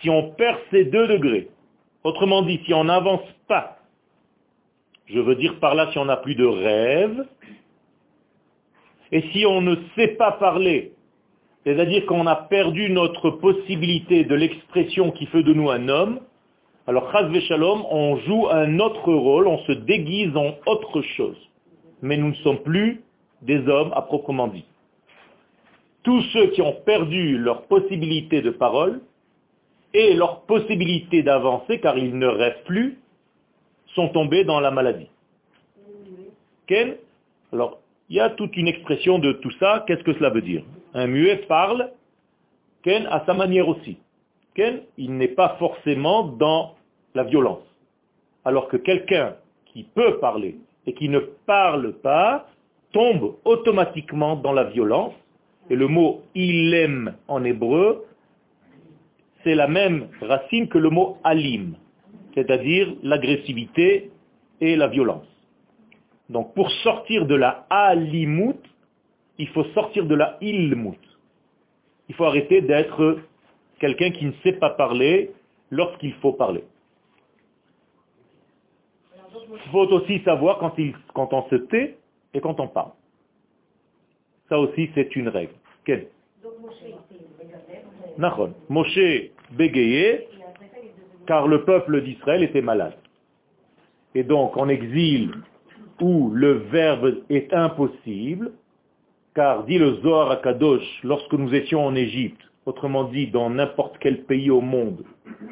Si 0.00 0.10
on 0.10 0.32
perd 0.32 0.58
ces 0.70 0.84
deux 0.86 1.06
degrés, 1.06 1.48
autrement 2.02 2.42
dit, 2.42 2.60
si 2.66 2.74
on 2.74 2.84
n'avance 2.84 3.22
pas, 3.46 3.78
je 5.06 5.20
veux 5.20 5.36
dire 5.36 5.60
par 5.60 5.74
là 5.74 5.90
si 5.92 5.98
on 5.98 6.06
n'a 6.06 6.16
plus 6.16 6.34
de 6.34 6.44
rêve, 6.44 7.24
et 9.12 9.22
si 9.32 9.46
on 9.46 9.60
ne 9.60 9.76
sait 9.94 10.08
pas 10.08 10.32
parler, 10.32 10.92
c'est-à-dire 11.64 12.04
qu'on 12.06 12.26
a 12.26 12.34
perdu 12.34 12.90
notre 12.90 13.30
possibilité 13.30 14.24
de 14.24 14.34
l'expression 14.34 15.12
qui 15.12 15.26
fait 15.26 15.44
de 15.44 15.54
nous 15.54 15.70
un 15.70 15.88
homme, 15.88 16.20
alors 16.86 17.10
Chaz 17.12 17.32
Shalom, 17.42 17.84
on 17.90 18.18
joue 18.18 18.48
un 18.50 18.78
autre 18.80 19.12
rôle, 19.12 19.46
on 19.46 19.58
se 19.60 19.72
déguise 19.72 20.36
en 20.36 20.54
autre 20.66 21.00
chose. 21.00 21.36
Mais 22.02 22.16
nous 22.16 22.28
ne 22.28 22.34
sommes 22.34 22.58
plus 22.58 23.03
des 23.44 23.68
hommes 23.68 23.92
à 23.94 24.02
proprement 24.02 24.48
dit. 24.48 24.64
Tous 26.02 26.22
ceux 26.32 26.48
qui 26.48 26.62
ont 26.62 26.76
perdu 26.84 27.38
leur 27.38 27.62
possibilité 27.66 28.42
de 28.42 28.50
parole 28.50 29.00
et 29.92 30.14
leur 30.14 30.42
possibilité 30.42 31.22
d'avancer, 31.22 31.78
car 31.80 31.96
ils 31.96 32.18
ne 32.18 32.26
rêvent 32.26 32.62
plus, 32.64 32.98
sont 33.94 34.08
tombés 34.08 34.44
dans 34.44 34.60
la 34.60 34.70
maladie. 34.70 35.08
Ken 36.66 36.96
Alors, 37.52 37.78
il 38.08 38.16
y 38.16 38.20
a 38.20 38.30
toute 38.30 38.56
une 38.56 38.68
expression 38.68 39.18
de 39.18 39.32
tout 39.32 39.52
ça. 39.60 39.84
Qu'est-ce 39.86 40.02
que 40.02 40.14
cela 40.14 40.30
veut 40.30 40.42
dire? 40.42 40.64
Un 40.94 41.06
muet 41.06 41.36
parle, 41.48 41.90
Ken 42.82 43.06
à 43.06 43.24
sa 43.24 43.34
manière 43.34 43.68
aussi. 43.68 43.98
Ken, 44.54 44.82
il 44.98 45.16
n'est 45.16 45.28
pas 45.28 45.56
forcément 45.58 46.24
dans 46.24 46.74
la 47.14 47.24
violence. 47.24 47.62
Alors 48.44 48.68
que 48.68 48.76
quelqu'un 48.76 49.36
qui 49.66 49.84
peut 49.84 50.18
parler 50.18 50.56
et 50.86 50.92
qui 50.92 51.08
ne 51.08 51.18
parle 51.18 51.94
pas 51.94 52.46
tombe 52.94 53.34
automatiquement 53.44 54.36
dans 54.36 54.52
la 54.52 54.64
violence. 54.64 55.12
Et 55.68 55.76
le 55.76 55.88
mot 55.88 56.22
ilem 56.34 57.14
en 57.28 57.42
hébreu, 57.44 58.04
c'est 59.42 59.54
la 59.54 59.68
même 59.68 60.08
racine 60.22 60.68
que 60.68 60.78
le 60.78 60.90
mot 60.90 61.18
alim, 61.24 61.74
c'est-à-dire 62.34 62.94
l'agressivité 63.02 64.10
et 64.60 64.76
la 64.76 64.88
violence. 64.88 65.26
Donc 66.28 66.54
pour 66.54 66.70
sortir 66.70 67.26
de 67.26 67.34
la 67.34 67.66
alimut, 67.68 68.60
il 69.38 69.48
faut 69.48 69.64
sortir 69.74 70.06
de 70.06 70.14
la 70.14 70.38
ilmut. 70.40 70.98
Il 72.08 72.14
faut 72.14 72.24
arrêter 72.24 72.60
d'être 72.60 73.18
quelqu'un 73.80 74.10
qui 74.10 74.26
ne 74.26 74.32
sait 74.42 74.52
pas 74.52 74.70
parler 74.70 75.32
lorsqu'il 75.70 76.12
faut 76.14 76.32
parler. 76.32 76.64
Il 79.32 79.70
faut 79.70 79.86
aussi 79.92 80.20
savoir 80.24 80.58
quand, 80.58 80.74
quand 81.14 81.32
on 81.32 81.48
se 81.48 81.56
tait 81.56 81.96
et 82.34 82.40
quand 82.40 82.60
on 82.60 82.68
parle. 82.68 82.92
Ça 84.48 84.58
aussi, 84.58 84.90
c'est 84.94 85.16
une 85.16 85.28
règle. 85.28 85.54
Quelle? 85.84 86.08
Moshe 88.68 89.30
bégayait 89.52 90.28
car 91.26 91.48
le 91.48 91.64
peuple 91.64 92.02
d'Israël 92.02 92.42
était 92.42 92.60
malade. 92.60 92.96
Et 94.14 94.22
donc, 94.22 94.56
en 94.56 94.68
exil 94.68 95.32
où 96.00 96.30
le 96.30 96.52
verbe 96.70 97.22
est 97.30 97.52
impossible, 97.52 98.52
car 99.34 99.64
dit 99.64 99.78
le 99.78 99.94
Zohar 100.02 100.30
à 100.30 100.36
Kadosh, 100.36 101.00
lorsque 101.02 101.32
nous 101.32 101.54
étions 101.54 101.84
en 101.84 101.94
Égypte, 101.94 102.40
autrement 102.66 103.04
dit 103.04 103.28
dans 103.28 103.50
n'importe 103.50 103.96
quel 103.98 104.24
pays 104.24 104.50
au 104.50 104.60
monde, 104.60 105.04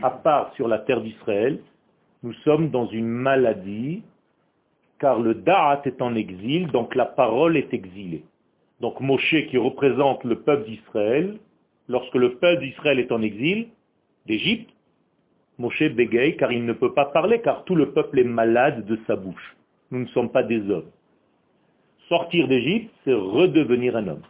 à 0.02 0.10
part 0.10 0.52
sur 0.54 0.68
la 0.68 0.78
terre 0.78 1.00
d'Israël, 1.00 1.58
nous 2.22 2.32
sommes 2.44 2.70
dans 2.70 2.86
une 2.88 3.08
maladie, 3.08 4.02
car 5.02 5.18
le 5.18 5.35
Da'at 5.35 5.82
est 5.85 6.00
en 6.00 6.14
exil, 6.14 6.68
donc 6.68 6.94
la 6.94 7.06
parole 7.06 7.56
est 7.56 7.75
exilée. 7.75 8.23
Donc 8.80 9.00
Moshe 9.00 9.35
qui 9.50 9.59
représente 9.59 10.23
le 10.23 10.37
peuple 10.37 10.64
d'Israël, 10.71 11.38
lorsque 11.88 12.14
le 12.14 12.37
peuple 12.37 12.62
d'Israël 12.62 13.00
est 13.00 13.11
en 13.11 13.21
exil 13.21 13.66
d'Égypte, 14.26 14.71
Moshe 15.59 15.82
bégaye 15.82 16.37
car 16.37 16.52
il 16.52 16.64
ne 16.64 16.73
peut 16.73 16.94
pas 16.94 17.06
parler, 17.06 17.40
car 17.40 17.64
tout 17.64 17.75
le 17.75 17.90
peuple 17.90 18.21
est 18.21 18.25
malade 18.42 18.87
de 18.87 18.97
sa 19.09 19.16
bouche. 19.16 19.56
Nous 19.90 19.99
ne 19.99 20.06
sommes 20.14 20.30
pas 20.30 20.44
des 20.44 20.71
hommes. 20.71 20.90
Sortir 22.09 22.47
d'Égypte, 22.47 22.94
c'est 23.04 23.12
redevenir 23.12 23.97
un 23.97 24.06
homme. 24.06 24.23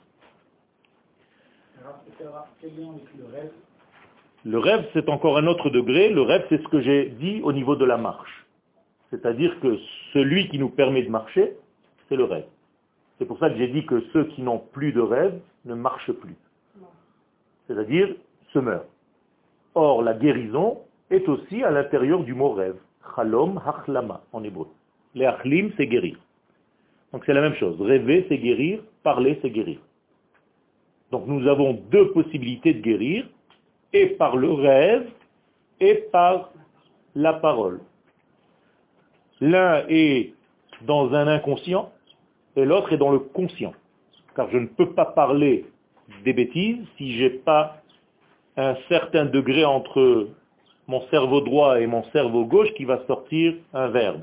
Le 4.45 4.59
rêve, 4.59 4.87
c'est 4.95 5.09
encore 5.11 5.37
un 5.37 5.47
autre 5.47 5.69
degré. 5.69 6.09
Le 6.09 6.23
rêve, 6.23 6.47
c'est 6.49 6.63
ce 6.63 6.69
que 6.69 6.81
j'ai 6.81 7.11
dit 7.21 7.43
au 7.45 7.53
niveau 7.53 7.77
de 7.77 7.85
la 7.85 7.99
marche. 7.99 8.43
C'est-à-dire 9.13 9.61
que 9.61 9.79
celui 10.15 10.49
qui 10.49 10.59
nous 10.59 10.71
permet 10.71 11.03
de 11.03 11.11
marcher, 11.11 11.53
c'est 12.09 12.17
le 12.17 12.25
rêve. 12.25 12.47
C'est 13.19 13.27
pour 13.27 13.39
ça 13.39 13.51
que 13.51 13.59
j'ai 13.59 13.69
dit 13.69 13.85
que 13.85 14.01
ceux 14.15 14.25
qui 14.25 14.41
n'ont 14.41 14.59
plus 14.59 14.93
de 14.93 15.03
rêve 15.03 15.39
ne 15.67 15.75
marchent 15.75 16.13
plus. 16.13 16.35
C'est-à-dire 17.67 18.09
se 18.55 18.59
meurent. 18.59 18.87
Or, 19.75 20.03
la 20.03 20.15
guérison 20.15 20.79
est 21.11 21.29
aussi 21.29 21.63
à 21.63 21.71
l'intérieur 21.71 22.25
du 22.25 22.33
mot 22.33 22.53
rêve. 22.53 22.77
Chalom 23.15 23.61
hachlama 23.65 24.23
en 24.33 24.43
hébreu. 24.45 24.69
Les 25.15 25.27
achlim, 25.27 25.73
c'est 25.77 25.87
guérir. 25.87 26.17
Donc 27.13 27.25
c'est 27.27 27.35
la 27.35 27.43
même 27.43 27.55
chose. 27.57 27.79
Rêver, 27.83 28.25
c'est 28.31 28.39
guérir. 28.39 28.81
Parler, 29.03 29.39
c'est 29.43 29.51
guérir. 29.51 29.79
Donc 31.11 31.27
nous 31.27 31.47
avons 31.49 31.75
deux 31.91 32.13
possibilités 32.13 32.73
de 32.73 32.81
guérir 32.81 33.29
et 33.93 34.07
par 34.07 34.37
le 34.37 34.53
rêve 34.53 35.07
et 35.81 35.97
par 36.11 36.51
la 37.15 37.35
parole. 37.35 37.81
L'un 39.43 39.83
est 39.89 40.35
dans 40.83 41.13
un 41.15 41.27
inconscient 41.27 41.91
et 42.55 42.65
l'autre 42.65 42.93
est 42.93 42.97
dans 42.97 43.11
le 43.11 43.19
conscient. 43.19 43.73
Car 44.37 44.49
je 44.53 44.57
ne 44.57 44.67
peux 44.67 44.93
pas 44.93 45.05
parler 45.05 45.67
des 46.25 46.33
bêtises 46.33 46.79
si 46.97 47.19
je 47.19 47.25
n'ai 47.25 47.31
pas 47.31 47.79
un 48.57 48.77
certain 48.89 49.25
degré 49.25 49.65
entre 49.65 50.29
mon 50.87 51.01
cerveau 51.09 51.41
droit 51.41 51.81
et 51.81 51.89
mon 51.89 52.05
cerveau 52.13 52.45
gauche 52.45 52.73
qui 52.75 52.85
va 52.85 53.05
sortir 53.09 53.55
un 53.75 53.89
verbe. 53.89 54.23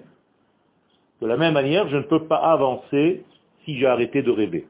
De 1.21 1.27
la 1.27 1.35
même 1.35 1.53
manière, 1.53 1.89
je 1.89 1.97
ne 1.97 2.03
peux 2.03 2.23
pas 2.23 2.37
avancer 2.37 3.25
si 3.65 3.77
j'ai 3.77 3.87
arrêté 3.87 4.21
de 4.21 4.31
rêver. 4.31 4.67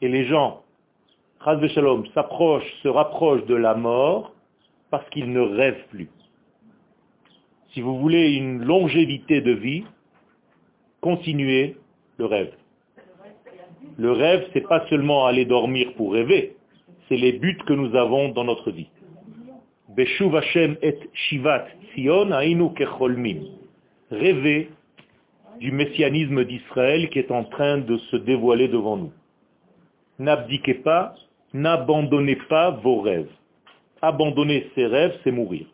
Et 0.00 0.08
les 0.08 0.24
gens, 0.24 0.62
Shalom, 1.44 2.06
s'approchent, 2.14 2.72
se 2.82 2.88
rapprochent 2.88 3.44
de 3.44 3.56
la 3.56 3.74
mort 3.74 4.32
parce 4.90 5.06
qu'ils 5.10 5.30
ne 5.30 5.40
rêvent 5.40 5.86
plus. 5.90 6.08
Si 7.72 7.80
vous 7.80 7.98
voulez 7.98 8.34
une 8.34 8.62
longévité 8.62 9.40
de 9.40 9.52
vie, 9.52 9.84
continuez 11.00 11.76
le 12.18 12.26
rêve. 12.26 12.52
Le 13.96 14.12
rêve, 14.12 14.46
c'est 14.52 14.66
pas 14.68 14.86
seulement 14.88 15.26
aller 15.26 15.44
dormir 15.44 15.94
pour 15.94 16.12
rêver, 16.12 16.56
c'est 17.08 17.16
les 17.16 17.32
buts 17.32 17.58
que 17.66 17.72
nous 17.72 17.94
avons 17.96 18.28
dans 18.28 18.44
notre 18.44 18.70
vie. 18.70 18.88
Beshuv 19.88 20.38
du 25.60 25.70
messianisme 25.70 26.44
d'Israël 26.44 27.08
qui 27.10 27.18
est 27.18 27.30
en 27.30 27.44
train 27.44 27.78
de 27.78 27.96
se 27.96 28.16
dévoiler 28.16 28.68
devant 28.68 28.96
nous. 28.96 29.12
N'abdiquez 30.18 30.74
pas, 30.74 31.14
n'abandonnez 31.54 32.36
pas 32.48 32.70
vos 32.70 33.00
rêves. 33.00 33.30
Abandonner 34.00 34.70
ses 34.74 34.86
rêves, 34.86 35.16
c'est 35.22 35.30
mourir. 35.30 35.66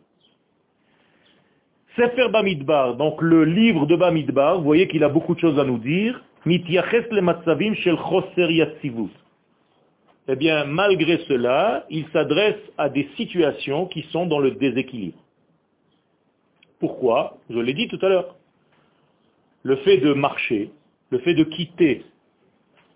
Bamidbar, 2.31 2.95
donc 2.95 3.21
le 3.21 3.43
livre 3.43 3.85
de 3.85 3.95
Bamidbar, 3.95 4.57
vous 4.57 4.63
voyez 4.63 4.87
qu'il 4.87 5.03
a 5.03 5.09
beaucoup 5.09 5.35
de 5.35 5.39
choses 5.39 5.59
à 5.59 5.63
nous 5.63 5.77
dire. 5.77 6.21
shel 6.45 7.97
Eh 10.27 10.35
bien, 10.35 10.65
malgré 10.65 11.17
cela, 11.27 11.85
il 11.89 12.05
s'adresse 12.13 12.61
à 12.77 12.89
des 12.89 13.09
situations 13.17 13.87
qui 13.87 14.03
sont 14.11 14.25
dans 14.25 14.39
le 14.39 14.51
déséquilibre. 14.51 15.17
Pourquoi? 16.79 17.37
Je 17.49 17.59
l'ai 17.59 17.73
dit 17.73 17.87
tout 17.87 17.99
à 18.01 18.09
l'heure. 18.09 18.35
Le 19.63 19.75
fait 19.77 19.97
de 19.97 20.13
marcher, 20.13 20.71
le 21.09 21.19
fait 21.19 21.33
de 21.33 21.43
quitter 21.43 22.03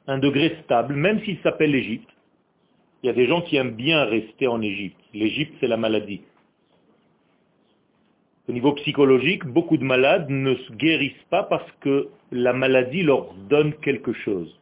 un 0.07 0.17
degré 0.17 0.57
stable, 0.63 0.95
même 0.95 1.21
s'il 1.23 1.39
s'appelle 1.39 1.71
l'Égypte, 1.71 2.09
il 3.01 3.07
y 3.07 3.09
a 3.09 3.13
des 3.13 3.27
gens 3.27 3.41
qui 3.41 3.57
aiment 3.57 3.75
bien 3.75 4.05
rester 4.05 4.47
en 4.47 4.61
Égypte. 4.61 4.99
L'Égypte, 5.13 5.53
c'est 5.59 5.67
la 5.67 5.77
maladie. 5.77 6.21
Au 8.49 8.51
niveau 8.51 8.73
psychologique, 8.73 9.45
beaucoup 9.45 9.77
de 9.77 9.85
malades 9.85 10.29
ne 10.29 10.55
se 10.55 10.73
guérissent 10.73 11.27
pas 11.29 11.43
parce 11.43 11.69
que 11.79 12.09
la 12.31 12.51
maladie 12.51 13.01
leur 13.01 13.33
donne 13.49 13.73
quelque 13.75 14.11
chose. 14.11 14.59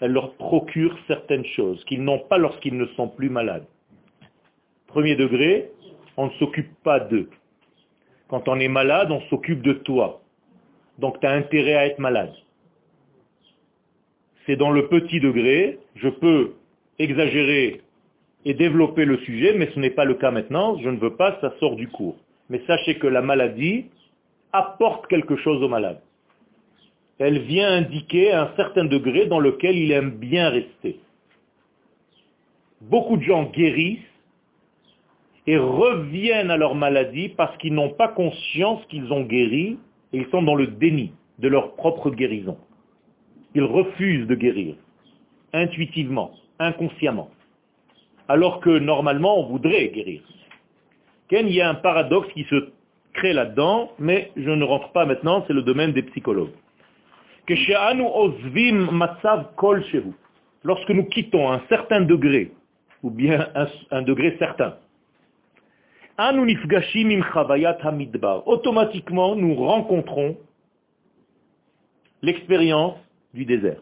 Elle 0.00 0.12
leur 0.12 0.34
procure 0.34 0.98
certaines 1.06 1.44
choses 1.44 1.84
qu'ils 1.84 2.02
n'ont 2.02 2.18
pas 2.18 2.38
lorsqu'ils 2.38 2.76
ne 2.76 2.86
sont 2.96 3.06
plus 3.06 3.30
malades. 3.30 3.66
Premier 4.88 5.14
degré, 5.14 5.70
on 6.16 6.26
ne 6.26 6.32
s'occupe 6.40 6.74
pas 6.82 6.98
d'eux. 6.98 7.30
Quand 8.26 8.48
on 8.48 8.58
est 8.58 8.68
malade, 8.68 9.12
on 9.12 9.20
s'occupe 9.28 9.62
de 9.62 9.74
toi. 9.74 10.20
Donc 10.98 11.20
tu 11.20 11.26
as 11.26 11.32
intérêt 11.32 11.74
à 11.74 11.86
être 11.86 12.00
malade. 12.00 12.32
C'est 14.44 14.56
dans 14.56 14.72
le 14.72 14.88
petit 14.88 15.20
degré, 15.20 15.78
je 15.94 16.08
peux 16.08 16.54
exagérer 16.98 17.80
et 18.44 18.54
développer 18.54 19.04
le 19.04 19.18
sujet, 19.18 19.54
mais 19.56 19.70
ce 19.72 19.78
n'est 19.78 19.90
pas 19.90 20.04
le 20.04 20.14
cas 20.14 20.32
maintenant, 20.32 20.76
je 20.78 20.88
ne 20.88 20.96
veux 20.96 21.14
pas, 21.14 21.38
ça 21.40 21.54
sort 21.60 21.76
du 21.76 21.86
cours 21.86 22.16
mais 22.48 22.62
sachez 22.66 22.98
que 22.98 23.06
la 23.06 23.22
maladie 23.22 23.86
apporte 24.52 25.06
quelque 25.08 25.36
chose 25.36 25.62
au 25.62 25.68
malade. 25.68 26.00
Elle 27.18 27.40
vient 27.40 27.72
indiquer 27.72 28.32
un 28.32 28.50
certain 28.56 28.84
degré 28.84 29.26
dans 29.26 29.40
lequel 29.40 29.76
il 29.76 29.90
aime 29.92 30.12
bien 30.12 30.50
rester. 30.50 31.00
Beaucoup 32.80 33.16
de 33.16 33.22
gens 33.22 33.44
guérissent 33.44 33.98
et 35.46 35.56
reviennent 35.58 36.50
à 36.50 36.56
leur 36.56 36.74
maladie 36.74 37.30
parce 37.30 37.56
qu'ils 37.58 37.74
n'ont 37.74 37.90
pas 37.90 38.08
conscience 38.08 38.84
qu'ils 38.88 39.12
ont 39.12 39.22
guéri 39.22 39.78
et 40.12 40.18
ils 40.18 40.28
sont 40.30 40.42
dans 40.42 40.54
le 40.54 40.68
déni 40.68 41.12
de 41.38 41.48
leur 41.48 41.74
propre 41.74 42.10
guérison. 42.10 42.56
Ils 43.54 43.64
refusent 43.64 44.26
de 44.26 44.34
guérir, 44.34 44.76
intuitivement, 45.52 46.32
inconsciemment, 46.58 47.30
alors 48.28 48.60
que 48.60 48.78
normalement 48.78 49.40
on 49.40 49.48
voudrait 49.48 49.88
guérir. 49.88 50.22
Il 51.30 51.50
y 51.50 51.60
a 51.60 51.68
un 51.68 51.74
paradoxe 51.74 52.28
qui 52.32 52.44
se 52.44 52.70
crée 53.12 53.32
là-dedans, 53.32 53.92
mais 53.98 54.32
je 54.36 54.50
ne 54.50 54.64
rentre 54.64 54.92
pas 54.92 55.04
maintenant, 55.04 55.44
c'est 55.46 55.52
le 55.52 55.62
domaine 55.62 55.92
des 55.92 56.02
psychologues. 56.02 56.52
Lorsque 60.64 60.90
nous 60.90 61.04
quittons 61.04 61.50
un 61.50 61.60
certain 61.68 62.00
degré, 62.02 62.52
ou 63.02 63.10
bien 63.10 63.48
un, 63.90 64.02
degré 64.02 64.36
certain, 64.38 64.76
automatiquement 68.46 69.36
nous 69.36 69.54
rencontrons 69.54 70.36
l'expérience 72.22 72.96
du 73.34 73.44
désert. 73.44 73.80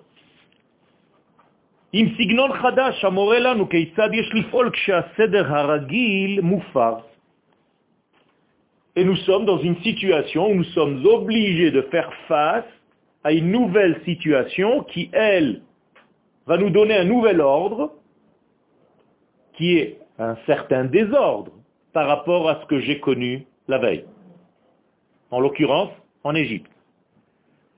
Et 8.96 9.04
nous 9.04 9.16
sommes 9.16 9.44
dans 9.44 9.58
une 9.58 9.76
situation 9.82 10.50
où 10.50 10.54
nous 10.54 10.64
sommes 10.64 11.04
obligés 11.04 11.70
de 11.70 11.82
faire 11.82 12.10
face 12.28 12.64
à 13.24 13.32
une 13.32 13.52
nouvelle 13.52 14.00
situation 14.06 14.84
qui, 14.84 15.10
elle, 15.12 15.60
va 16.46 16.56
nous 16.56 16.70
donner 16.70 16.96
un 16.96 17.04
nouvel 17.04 17.42
ordre, 17.42 17.92
qui 19.58 19.76
est 19.76 19.98
un 20.18 20.36
certain 20.46 20.84
désordre 20.84 21.52
par 21.92 22.06
rapport 22.06 22.48
à 22.48 22.60
ce 22.62 22.66
que 22.66 22.80
j'ai 22.80 22.98
connu 23.00 23.46
la 23.68 23.78
veille. 23.78 24.04
En 25.30 25.40
l'occurrence, 25.40 25.90
en 26.24 26.34
Égypte. 26.34 26.70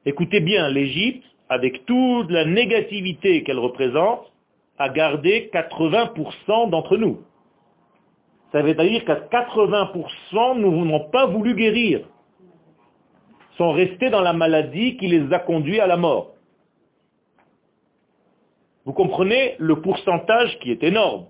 Écoutez 0.05 0.41
bien, 0.41 0.69
l'Égypte, 0.69 1.25
avec 1.49 1.85
toute 1.87 2.31
la 2.31 2.45
négativité 2.45 3.43
qu'elle 3.43 3.59
représente, 3.59 4.33
a 4.79 4.89
gardé 4.89 5.51
80% 5.53 6.71
d'entre 6.71 6.97
nous. 6.97 7.21
Ça 8.53 8.63
veut 8.63 8.75
dire 8.75 9.05
qu'à 9.05 9.17
80%, 9.17 10.59
nous 10.59 10.85
n'ont 10.85 11.11
pas 11.11 11.27
voulu 11.27 11.55
guérir. 11.55 12.07
Sont 13.57 13.73
restés 13.73 14.11
dans 14.11 14.21
la 14.21 14.33
maladie 14.33 14.97
qui 14.97 15.09
les 15.09 15.33
a 15.33 15.39
conduits 15.39 15.81
à 15.81 15.87
la 15.87 15.97
mort. 15.97 16.33
Vous 18.85 18.93
comprenez 18.93 19.57
le 19.59 19.83
pourcentage 19.83 20.59
qui 20.61 20.71
est 20.71 20.83
énorme. 20.83 21.27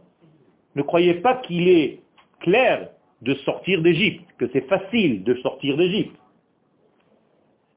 Ne 0.77 0.83
croyez 0.83 1.15
pas 1.15 1.35
qu'il 1.35 1.69
est 1.69 2.01
clair 2.41 2.91
de 3.23 3.35
sortir 3.35 3.83
d'Égypte, 3.83 4.25
que 4.39 4.49
c'est 4.53 4.69
facile 4.69 5.25
de 5.25 5.35
sortir 5.37 5.77
d'Égypte. 5.77 6.15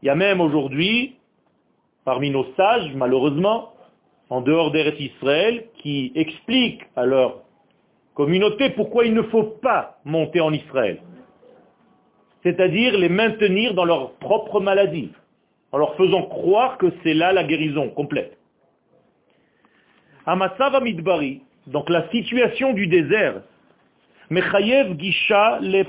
Il 0.03 0.05
y 0.05 0.09
a 0.09 0.15
même 0.15 0.39
aujourd'hui, 0.39 1.15
parmi 2.05 2.29
nos 2.29 2.45
sages, 2.53 2.93
malheureusement, 2.93 3.73
en 4.29 4.41
dehors 4.41 4.71
d'Eretz 4.71 4.99
Israël, 4.99 5.65
qui 5.79 6.11
expliquent 6.13 6.83
à 6.95 7.05
leurs 7.05 7.41
communauté, 8.13 8.69
pourquoi 8.71 9.05
il 9.05 9.13
ne 9.13 9.23
faut 9.23 9.43
pas 9.43 9.99
monter 10.05 10.41
en 10.41 10.53
Israël? 10.53 11.01
C'est-à-dire 12.43 12.97
les 12.97 13.09
maintenir 13.09 13.73
dans 13.73 13.85
leur 13.85 14.13
propre 14.13 14.59
maladie, 14.59 15.11
en 15.71 15.77
leur 15.77 15.95
faisant 15.95 16.23
croire 16.23 16.77
que 16.77 16.87
c'est 17.03 17.13
là 17.13 17.31
la 17.31 17.43
guérison 17.43 17.89
complète. 17.89 18.37
Amasav 20.25 20.81
Midbari, 20.83 21.41
donc 21.67 21.89
la 21.89 22.09
situation 22.09 22.73
du 22.73 22.87
désert, 22.87 23.41
Mechayev 24.31 24.97
Gisha 24.97 25.59
le 25.61 25.83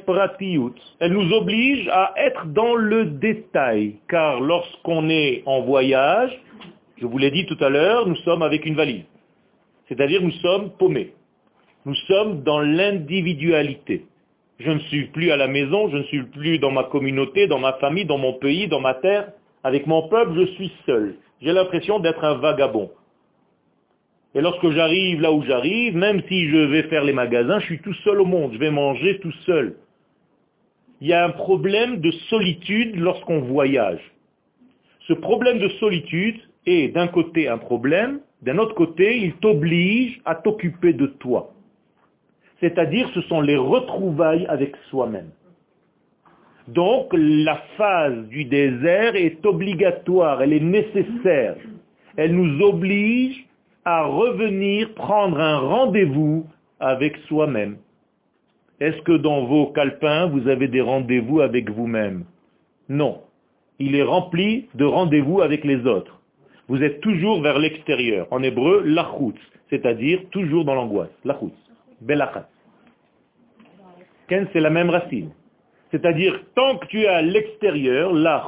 elle 0.98 1.12
nous 1.12 1.32
oblige 1.32 1.88
à 1.92 2.12
être 2.16 2.46
dans 2.46 2.74
le 2.74 3.04
détail, 3.04 3.96
car 4.08 4.40
lorsqu'on 4.40 5.08
est 5.08 5.44
en 5.46 5.60
voyage, 5.60 6.36
je 6.96 7.06
vous 7.06 7.18
l'ai 7.18 7.30
dit 7.30 7.46
tout 7.46 7.56
à 7.60 7.68
l'heure, 7.68 8.08
nous 8.08 8.16
sommes 8.16 8.42
avec 8.42 8.66
une 8.66 8.74
valise. 8.74 9.04
C'est-à-dire 9.88 10.20
nous 10.22 10.32
sommes 10.32 10.70
paumés. 10.70 11.12
Nous 11.84 11.94
sommes 12.06 12.42
dans 12.44 12.60
l'individualité. 12.60 14.06
Je 14.60 14.70
ne 14.70 14.78
suis 14.78 15.06
plus 15.06 15.32
à 15.32 15.36
la 15.36 15.48
maison, 15.48 15.88
je 15.90 15.96
ne 15.96 16.04
suis 16.04 16.22
plus 16.22 16.60
dans 16.60 16.70
ma 16.70 16.84
communauté, 16.84 17.48
dans 17.48 17.58
ma 17.58 17.72
famille, 17.74 18.04
dans 18.04 18.18
mon 18.18 18.34
pays, 18.34 18.68
dans 18.68 18.80
ma 18.80 18.94
terre. 18.94 19.32
Avec 19.64 19.88
mon 19.88 20.08
peuple, 20.08 20.32
je 20.36 20.46
suis 20.52 20.72
seul. 20.86 21.16
J'ai 21.40 21.52
l'impression 21.52 21.98
d'être 21.98 22.22
un 22.22 22.34
vagabond. 22.34 22.90
Et 24.34 24.40
lorsque 24.40 24.70
j'arrive 24.70 25.20
là 25.20 25.32
où 25.32 25.42
j'arrive, 25.42 25.96
même 25.96 26.22
si 26.28 26.48
je 26.48 26.56
vais 26.56 26.84
faire 26.84 27.02
les 27.02 27.12
magasins, 27.12 27.58
je 27.58 27.66
suis 27.66 27.80
tout 27.80 27.94
seul 28.04 28.20
au 28.20 28.24
monde, 28.24 28.52
je 28.54 28.58
vais 28.58 28.70
manger 28.70 29.18
tout 29.18 29.32
seul. 29.44 29.76
Il 31.00 31.08
y 31.08 31.12
a 31.12 31.24
un 31.24 31.30
problème 31.30 32.00
de 32.00 32.12
solitude 32.30 32.94
lorsqu'on 32.96 33.40
voyage. 33.40 34.00
Ce 35.08 35.12
problème 35.14 35.58
de 35.58 35.68
solitude 35.80 36.40
est 36.64 36.94
d'un 36.94 37.08
côté 37.08 37.48
un 37.48 37.58
problème, 37.58 38.20
d'un 38.42 38.58
autre 38.58 38.74
côté, 38.74 39.18
il 39.18 39.34
t'oblige 39.34 40.20
à 40.24 40.36
t'occuper 40.36 40.92
de 40.92 41.06
toi. 41.06 41.52
C'est-à-dire, 42.62 43.10
ce 43.12 43.20
sont 43.22 43.40
les 43.40 43.56
retrouvailles 43.56 44.46
avec 44.46 44.76
soi-même. 44.88 45.30
Donc, 46.68 47.08
la 47.12 47.56
phase 47.76 48.28
du 48.28 48.44
désert 48.44 49.16
est 49.16 49.44
obligatoire, 49.44 50.42
elle 50.42 50.52
est 50.52 50.60
nécessaire. 50.60 51.56
Elle 52.16 52.36
nous 52.36 52.64
oblige 52.64 53.46
à 53.84 54.04
revenir 54.04 54.94
prendre 54.94 55.40
un 55.40 55.58
rendez-vous 55.58 56.46
avec 56.78 57.16
soi-même. 57.28 57.78
Est-ce 58.78 59.02
que 59.02 59.16
dans 59.16 59.44
vos 59.44 59.66
calepins, 59.66 60.26
vous 60.26 60.46
avez 60.46 60.68
des 60.68 60.80
rendez-vous 60.80 61.40
avec 61.40 61.68
vous-même? 61.68 62.24
Non. 62.88 63.22
Il 63.80 63.96
est 63.96 64.04
rempli 64.04 64.68
de 64.76 64.84
rendez-vous 64.84 65.40
avec 65.40 65.64
les 65.64 65.84
autres. 65.84 66.20
Vous 66.68 66.80
êtes 66.80 67.00
toujours 67.00 67.42
vers 67.42 67.58
l'extérieur. 67.58 68.28
En 68.30 68.40
hébreu, 68.40 68.82
lachutz, 68.84 69.40
c'est-à-dire 69.68 70.20
toujours 70.30 70.64
dans 70.64 70.76
l'angoisse. 70.76 71.10
Lachutz. 71.24 71.56
Belachat. 72.00 72.48
Ken, 74.28 74.48
c'est 74.52 74.60
la 74.60 74.70
même 74.70 74.90
racine. 74.90 75.30
C'est-à-dire, 75.90 76.40
tant 76.54 76.78
que 76.78 76.86
tu 76.86 77.02
es 77.02 77.06
à 77.06 77.22
l'extérieur, 77.22 78.12
la 78.12 78.42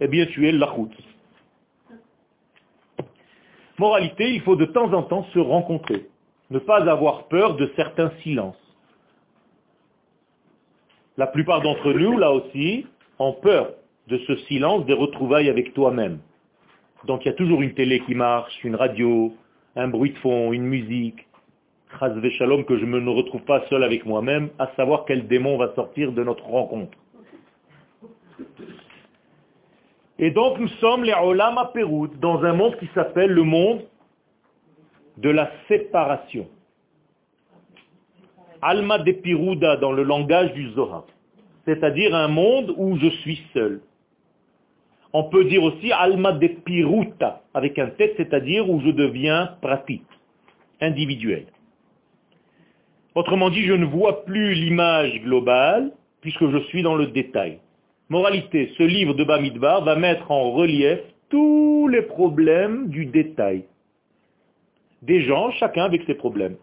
eh 0.00 0.08
bien 0.08 0.26
tu 0.26 0.46
es 0.48 0.52
lachutz. 0.52 0.94
Moralité, 3.78 4.34
il 4.34 4.40
faut 4.42 4.56
de 4.56 4.66
temps 4.66 4.92
en 4.92 5.02
temps 5.02 5.24
se 5.32 5.38
rencontrer. 5.38 6.06
Ne 6.50 6.58
pas 6.58 6.88
avoir 6.90 7.28
peur 7.28 7.56
de 7.56 7.70
certains 7.76 8.10
silences. 8.22 8.56
La 11.16 11.26
plupart 11.26 11.62
d'entre 11.62 11.92
nous, 11.92 12.18
là 12.18 12.32
aussi, 12.32 12.86
ont 13.18 13.32
peur 13.32 13.70
de 14.08 14.18
ce 14.18 14.36
silence 14.48 14.84
des 14.86 14.92
retrouvailles 14.92 15.48
avec 15.48 15.74
toi-même. 15.74 16.18
Donc 17.06 17.24
il 17.24 17.28
y 17.28 17.30
a 17.30 17.34
toujours 17.34 17.62
une 17.62 17.74
télé 17.74 18.00
qui 18.00 18.14
marche, 18.14 18.52
une 18.64 18.76
radio, 18.76 19.34
un 19.74 19.88
bruit 19.88 20.12
de 20.12 20.18
fond, 20.18 20.52
une 20.52 20.64
musique. 20.64 21.26
Que 21.88 22.76
je 22.78 22.84
ne 22.84 23.00
me 23.00 23.10
retrouve 23.10 23.42
pas 23.42 23.64
seul 23.68 23.82
avec 23.82 24.04
moi-même, 24.04 24.50
à 24.58 24.68
savoir 24.76 25.04
quel 25.06 25.26
démon 25.26 25.56
va 25.56 25.74
sortir 25.74 26.12
de 26.12 26.22
notre 26.22 26.44
rencontre. 26.44 26.96
Et 30.18 30.30
donc 30.30 30.58
nous 30.58 30.68
sommes 30.80 31.04
les 31.04 31.12
Olam 31.12 31.58
Perout, 31.74 32.08
dans 32.20 32.42
un 32.42 32.52
monde 32.52 32.76
qui 32.78 32.88
s'appelle 32.94 33.30
le 33.30 33.42
monde 33.42 33.82
de 35.18 35.30
la 35.30 35.50
séparation. 35.68 36.48
Alma 38.62 38.98
de 38.98 39.12
Piruda 39.12 39.76
dans 39.76 39.92
le 39.92 40.02
langage 40.02 40.52
du 40.54 40.70
Zohar, 40.70 41.04
c'est-à-dire 41.66 42.14
un 42.14 42.28
monde 42.28 42.74
où 42.76 42.98
je 42.98 43.08
suis 43.08 43.42
seul. 43.52 43.80
On 45.12 45.24
peut 45.24 45.44
dire 45.44 45.62
aussi 45.62 45.92
Alma 45.92 46.32
de 46.32 46.48
Piruta, 46.48 47.42
avec 47.54 47.78
un 47.78 47.88
tête, 47.88 48.14
c'est-à-dire 48.16 48.68
où 48.68 48.80
je 48.80 48.90
deviens 48.90 49.56
pratique, 49.60 50.04
individuel. 50.80 51.46
Autrement 53.16 53.48
dit, 53.48 53.64
je 53.64 53.72
ne 53.72 53.86
vois 53.86 54.26
plus 54.26 54.52
l'image 54.52 55.22
globale, 55.22 55.90
puisque 56.20 56.50
je 56.50 56.58
suis 56.64 56.82
dans 56.82 56.96
le 56.96 57.06
détail. 57.06 57.60
Moralité, 58.10 58.70
ce 58.76 58.82
livre 58.82 59.14
de 59.14 59.24
Bamidbar 59.24 59.84
va 59.84 59.96
mettre 59.96 60.30
en 60.30 60.50
relief 60.50 60.98
tous 61.30 61.88
les 61.88 62.02
problèmes 62.02 62.88
du 62.88 63.06
détail. 63.06 63.64
Des 65.00 65.22
gens, 65.22 65.50
chacun 65.52 65.84
avec 65.84 66.02
ses 66.06 66.14
problèmes. 66.14 66.56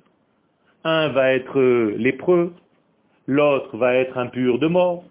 Un 0.84 1.08
va 1.08 1.34
être 1.34 1.60
lépreux, 1.98 2.54
l'autre 3.26 3.76
va 3.76 3.96
être 3.96 4.20
impur 4.20 4.60
de 4.60 4.68
mort, 4.68 5.04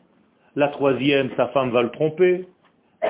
la 0.55 0.69
troisième, 0.69 1.31
sa 1.37 1.49
femme 1.49 1.71
va 1.71 1.83
le 1.83 1.91
tromper, 1.91 2.47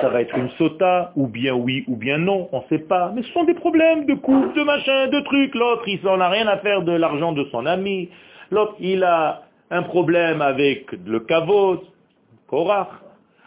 ça 0.01 0.09
va 0.09 0.21
être 0.21 0.35
une 0.37 0.49
sota, 0.51 1.11
ou 1.15 1.27
bien 1.27 1.53
oui, 1.53 1.83
ou 1.87 1.95
bien 1.95 2.17
non, 2.17 2.49
on 2.51 2.59
ne 2.59 2.63
sait 2.69 2.83
pas. 2.83 3.11
Mais 3.15 3.21
ce 3.21 3.31
sont 3.31 3.43
des 3.43 3.53
problèmes 3.53 4.05
de 4.05 4.15
couple, 4.15 4.57
de 4.57 4.63
machin, 4.63 5.07
de 5.07 5.19
trucs. 5.21 5.53
L'autre, 5.55 5.83
il 5.87 5.99
n'en 6.03 6.19
a 6.19 6.29
rien 6.29 6.47
à 6.47 6.57
faire 6.57 6.81
de 6.81 6.91
l'argent 6.91 7.31
de 7.31 7.43
son 7.45 7.65
ami. 7.65 8.09
L'autre, 8.49 8.75
il 8.79 9.03
a 9.03 9.43
un 9.69 9.83
problème 9.83 10.41
avec 10.41 10.91
le 11.05 11.19
kavod, 11.19 11.81
korach. 12.47 12.89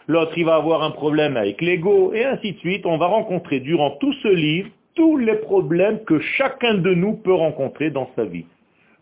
L'autre, 0.07 0.31
il 0.37 0.45
va 0.45 0.55
avoir 0.55 0.83
un 0.83 0.91
problème 0.91 1.35
avec 1.35 1.61
l'ego, 1.61 2.13
et 2.13 2.23
ainsi 2.23 2.53
de 2.53 2.57
suite. 2.59 2.85
On 2.85 2.97
va 2.97 3.07
rencontrer 3.07 3.59
durant 3.59 3.91
tout 3.91 4.13
ce 4.23 4.29
livre 4.29 4.69
tous 4.95 5.17
les 5.17 5.35
problèmes 5.35 6.03
que 6.05 6.19
chacun 6.19 6.75
de 6.75 6.93
nous 6.93 7.13
peut 7.13 7.33
rencontrer 7.33 7.91
dans 7.91 8.09
sa 8.15 8.25
vie. 8.25 8.45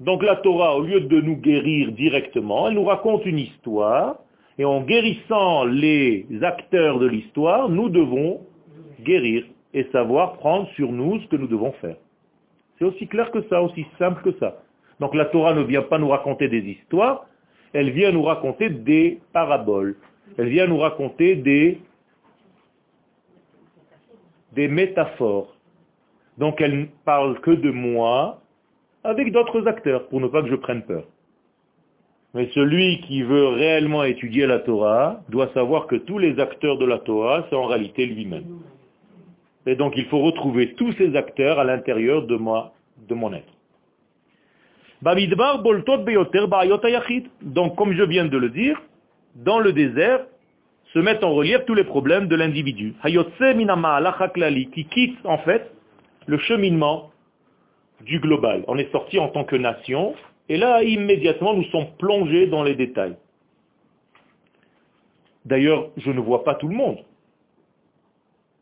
Donc 0.02 0.24
la 0.24 0.36
Torah, 0.36 0.76
au 0.76 0.82
lieu 0.82 1.00
de 1.00 1.22
nous 1.22 1.38
guérir 1.38 1.94
directement, 1.94 2.68
elle 2.68 2.74
nous 2.74 2.84
raconte 2.84 3.26
une 3.26 3.40
histoire, 3.40 4.18
et 4.58 4.66
en 4.66 4.82
guérissant 4.82 5.66
les 5.66 6.26
acteurs 6.42 7.00
de 7.00 7.08
l'histoire, 7.08 7.70
nous 7.70 7.90
devons 7.90 8.42
guérir 9.02 9.46
et 9.74 9.84
savoir 9.92 10.38
prendre 10.38 10.70
sur 10.76 10.92
nous 10.92 11.20
ce 11.20 11.28
que 11.28 11.36
nous 11.36 11.48
devons 11.48 11.74
faire. 11.74 11.98
C'est 12.78 12.86
aussi 12.86 13.08
clair 13.08 13.32
que 13.32 13.42
ça, 13.50 13.62
aussi 13.62 13.86
simple 14.00 14.22
que 14.24 14.38
ça. 14.40 14.58
Donc 15.00 15.14
la 15.14 15.26
Torah 15.26 15.54
ne 15.54 15.64
vient 15.64 15.82
pas 15.82 15.98
nous 15.98 16.08
raconter 16.08 16.48
des 16.48 16.60
histoires, 16.60 17.26
elle 17.74 17.92
vient 17.92 18.12
nous 18.12 18.24
raconter 18.24 18.70
des 18.70 19.20
paraboles. 19.34 19.98
Elle 20.38 20.48
vient 20.48 20.68
nous 20.68 20.78
raconter 20.78 21.36
des, 21.36 21.80
des 24.54 24.70
métaphores. 24.70 25.54
Donc 26.38 26.62
elle 26.62 26.80
ne 26.80 26.86
parle 27.04 27.40
que 27.42 27.52
de 27.52 27.72
moi 27.72 28.42
avec 29.04 29.32
d'autres 29.34 29.68
acteurs 29.68 30.08
pour 30.08 30.22
ne 30.22 30.28
pas 30.28 30.42
que 30.42 30.50
je 30.50 30.56
prenne 30.56 30.84
peur. 30.84 31.04
Mais 32.36 32.50
celui 32.54 33.00
qui 33.00 33.24
veut 33.24 33.48
réellement 33.48 34.04
étudier 34.04 34.46
la 34.46 34.60
Torah 34.60 35.22
doit 35.30 35.50
savoir 35.54 35.88
que 35.88 35.96
tous 35.96 36.20
les 36.20 36.38
acteurs 36.38 36.78
de 36.78 36.86
la 36.86 37.00
Torah, 37.00 37.46
c'est 37.50 37.56
en 37.56 37.66
réalité 37.66 38.06
lui-même. 38.06 38.60
Et 39.66 39.76
donc 39.76 39.94
il 39.96 40.06
faut 40.08 40.20
retrouver 40.20 40.74
tous 40.74 40.92
ces 40.98 41.16
acteurs 41.16 41.60
à 41.60 41.64
l'intérieur 41.64 42.28
de 42.28 42.36
moi, 42.36 42.74
de 43.08 43.16
mon 43.16 43.32
être. 43.32 43.54
Donc 47.42 47.76
comme 47.78 47.94
je 47.94 48.04
viens 48.04 48.26
de 48.26 48.38
le 48.38 48.50
dire, 48.50 48.82
dans 49.36 49.60
le 49.60 49.72
désert 49.72 50.26
se 50.94 51.00
mettent 51.00 51.24
en 51.24 51.34
relief 51.34 51.64
tous 51.66 51.74
les 51.74 51.86
problèmes 51.86 52.28
de 52.28 52.36
l'individu. 52.36 52.96
Qui 54.74 54.86
quitte 54.86 55.18
en 55.24 55.38
fait 55.38 55.72
le 56.26 56.38
cheminement 56.38 57.12
du 58.02 58.20
global. 58.20 58.66
On 58.68 58.78
est 58.78 58.92
sorti 58.92 59.20
en 59.20 59.30
tant 59.30 59.46
que 59.46 59.56
nation, 59.56 60.16
et 60.50 60.58
là, 60.58 60.84
immédiatement, 60.84 61.54
nous 61.54 61.64
sommes 61.66 61.88
plongés 61.98 62.48
dans 62.48 62.64
les 62.64 62.76
détails. 62.76 63.16
D'ailleurs, 65.46 65.90
je 65.98 66.12
ne 66.12 66.20
vois 66.20 66.44
pas 66.44 66.56
tout 66.56 66.68
le 66.68 66.76
monde. 66.76 67.00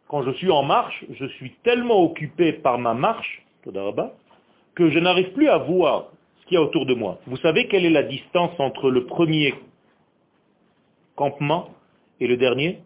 Quand 0.07 0.23
je 0.23 0.31
suis 0.31 0.51
en 0.51 0.63
marche, 0.63 1.05
je 1.11 1.25
suis 1.25 1.51
tellement 1.63 2.03
occupé 2.03 2.53
par 2.53 2.77
ma 2.77 2.93
marche, 2.93 3.45
que 4.75 4.89
je 4.89 4.99
n'arrive 4.99 5.31
plus 5.33 5.47
à 5.47 5.57
voir 5.57 6.11
ce 6.41 6.45
qu'il 6.45 6.55
y 6.55 6.57
a 6.57 6.61
autour 6.61 6.85
de 6.85 6.93
moi. 6.93 7.19
Vous 7.25 7.37
savez 7.37 7.67
quelle 7.67 7.85
est 7.85 7.89
la 7.89 8.03
distance 8.03 8.51
entre 8.59 8.91
le 8.91 9.05
premier 9.05 9.53
campement 11.15 11.69
et 12.19 12.27
le 12.27 12.37
dernier? 12.37 12.79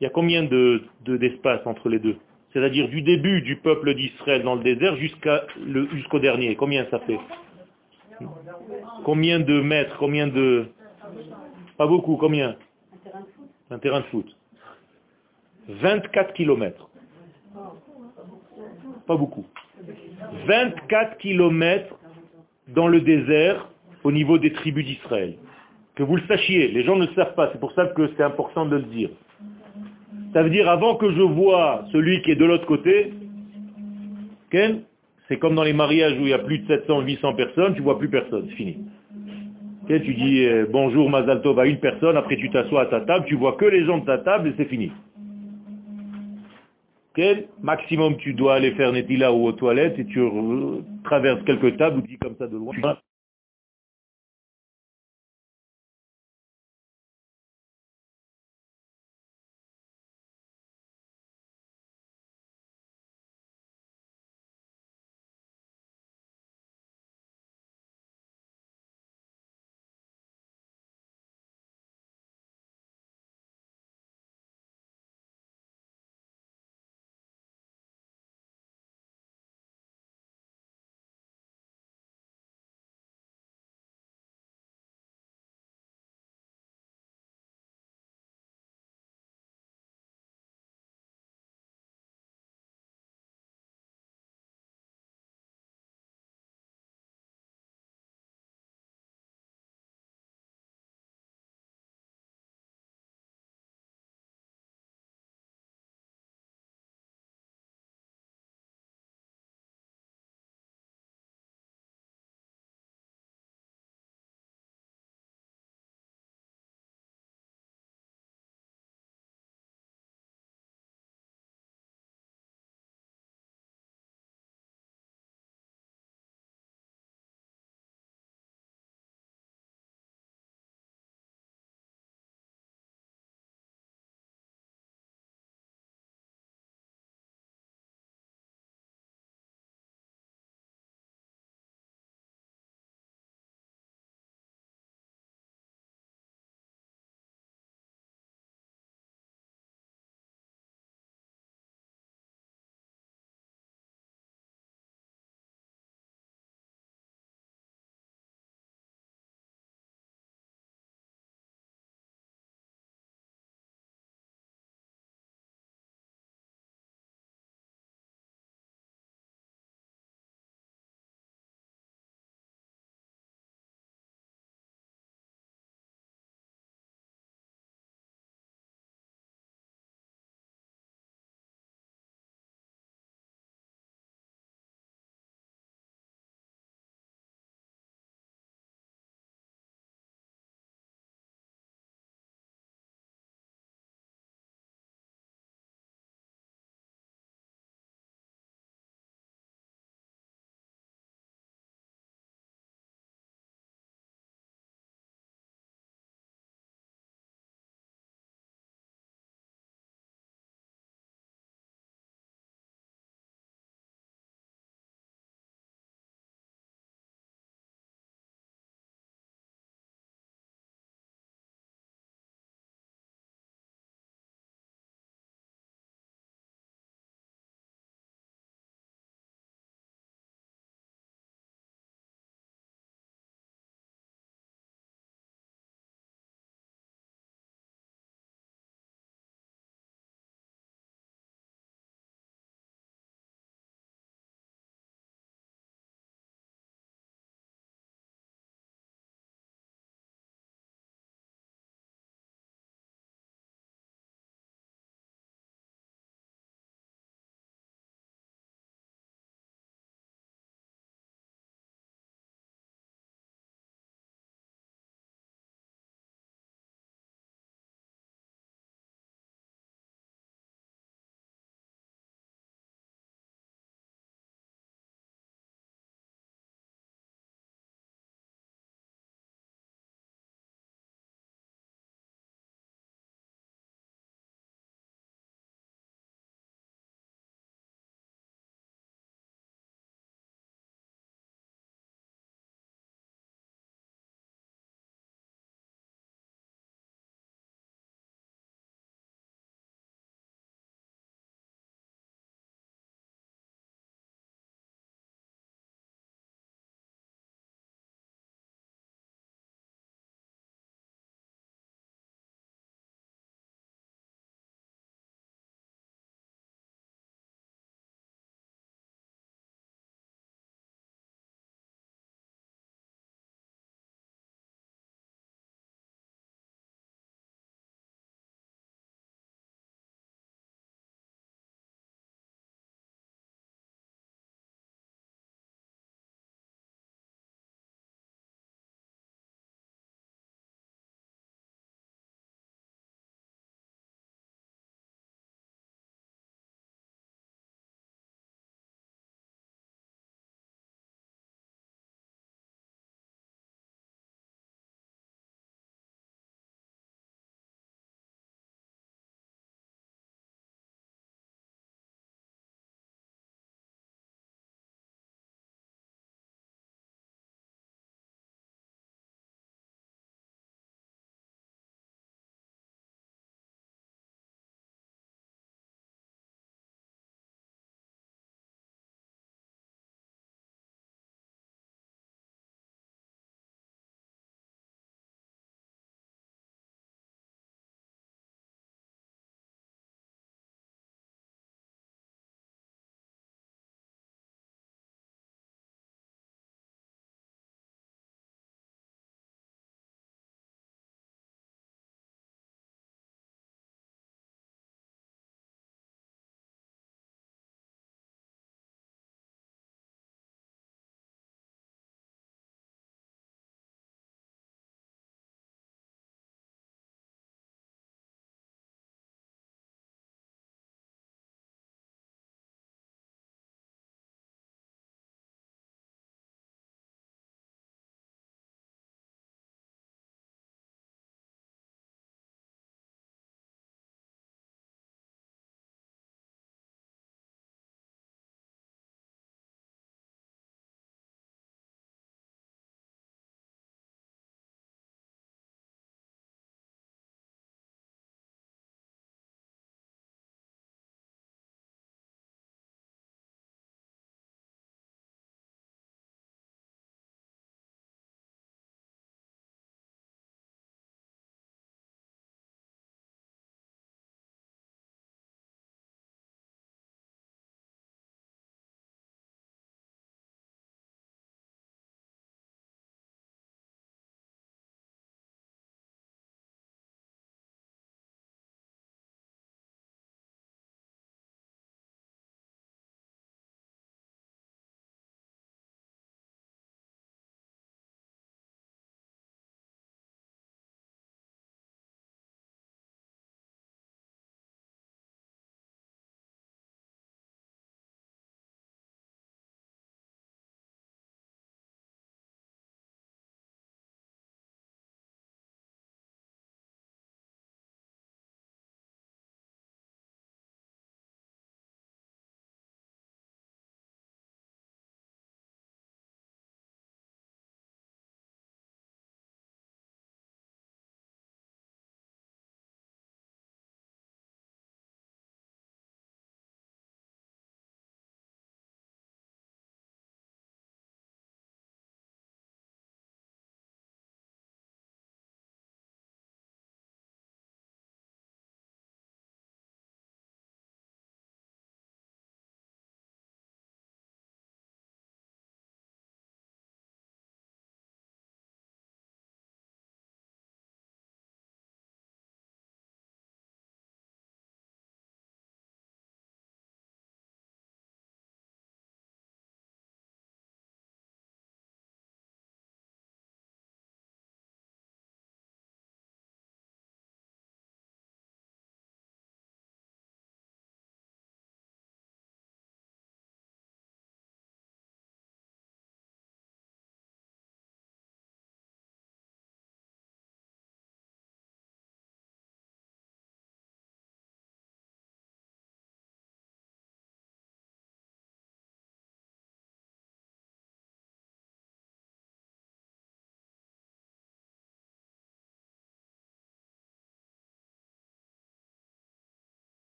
Il 0.00 0.04
y 0.04 0.06
a 0.06 0.10
combien 0.10 0.42
d'espace 0.42 1.60
entre 1.64 1.88
les 1.88 1.98
deux? 1.98 2.16
C'est-à-dire 2.52 2.88
du 2.88 3.00
début 3.02 3.40
du 3.42 3.56
peuple 3.56 3.94
d'Israël 3.94 4.42
dans 4.42 4.56
le 4.56 4.62
désert 4.62 4.96
jusqu'au 4.96 6.18
dernier. 6.18 6.54
Combien 6.56 6.86
ça 6.90 6.98
fait? 7.00 7.18
Combien 9.04 9.40
de 9.40 9.60
mètres 9.60 9.96
Combien 9.98 10.26
de... 10.26 10.68
Pas 11.76 11.86
beaucoup, 11.86 12.16
combien 12.16 12.56
Un 13.70 13.78
terrain 13.78 14.00
de 14.00 14.06
foot. 14.06 14.26
24 15.68 16.34
kilomètres. 16.34 16.88
Pas 19.06 19.16
beaucoup. 19.16 19.46
24 20.46 21.18
kilomètres 21.18 21.96
dans 22.68 22.88
le 22.88 23.00
désert 23.00 23.68
au 24.04 24.12
niveau 24.12 24.38
des 24.38 24.52
tribus 24.52 24.86
d'Israël. 24.86 25.36
Que 25.94 26.02
vous 26.02 26.16
le 26.16 26.22
sachiez, 26.26 26.68
les 26.68 26.84
gens 26.84 26.96
ne 26.96 27.06
le 27.06 27.14
savent 27.14 27.34
pas, 27.34 27.50
c'est 27.52 27.60
pour 27.60 27.72
ça 27.72 27.86
que 27.86 28.10
c'est 28.16 28.22
important 28.22 28.66
de 28.66 28.76
le 28.76 28.82
dire. 28.82 29.10
Ça 30.32 30.42
veut 30.42 30.50
dire 30.50 30.68
avant 30.68 30.96
que 30.96 31.10
je 31.12 31.20
vois 31.20 31.84
celui 31.92 32.22
qui 32.22 32.30
est 32.30 32.36
de 32.36 32.44
l'autre 32.44 32.66
côté, 32.66 33.12
Ken, 34.50 34.82
c'est 35.28 35.38
comme 35.38 35.54
dans 35.54 35.64
les 35.64 35.72
mariages 35.72 36.18
où 36.18 36.22
il 36.22 36.28
y 36.28 36.32
a 36.32 36.38
plus 36.38 36.58
de 36.58 36.66
700, 36.66 37.00
800 37.02 37.34
personnes, 37.34 37.74
tu 37.74 37.82
vois 37.82 37.98
plus 37.98 38.08
personne, 38.08 38.46
c'est 38.48 38.56
fini. 38.56 38.76
tu 39.88 40.14
dis 40.14 40.44
euh, 40.44 40.66
bonjour 40.70 41.08
Mazaltov 41.10 41.58
à 41.58 41.66
une 41.66 41.78
personne, 41.78 42.16
après 42.16 42.36
tu 42.36 42.50
t'assois 42.50 42.82
à 42.82 42.86
ta 42.86 43.00
table, 43.02 43.24
tu 43.26 43.36
vois 43.36 43.52
que 43.52 43.64
les 43.64 43.84
gens 43.84 43.98
de 43.98 44.06
ta 44.06 44.18
table 44.18 44.48
et 44.48 44.54
c'est 44.56 44.66
fini. 44.66 44.92
maximum 47.62 48.16
tu 48.16 48.34
dois 48.34 48.54
aller 48.54 48.72
faire 48.72 48.92
Netila 48.92 49.32
ou 49.32 49.46
aux 49.46 49.52
toilettes 49.52 49.98
et 49.98 50.06
tu 50.06 50.20
traverses 51.04 51.42
quelques 51.44 51.76
tables 51.76 51.98
ou 51.98 52.02
dis 52.02 52.18
comme 52.18 52.36
ça 52.36 52.46
de 52.46 52.56
loin. 52.56 52.74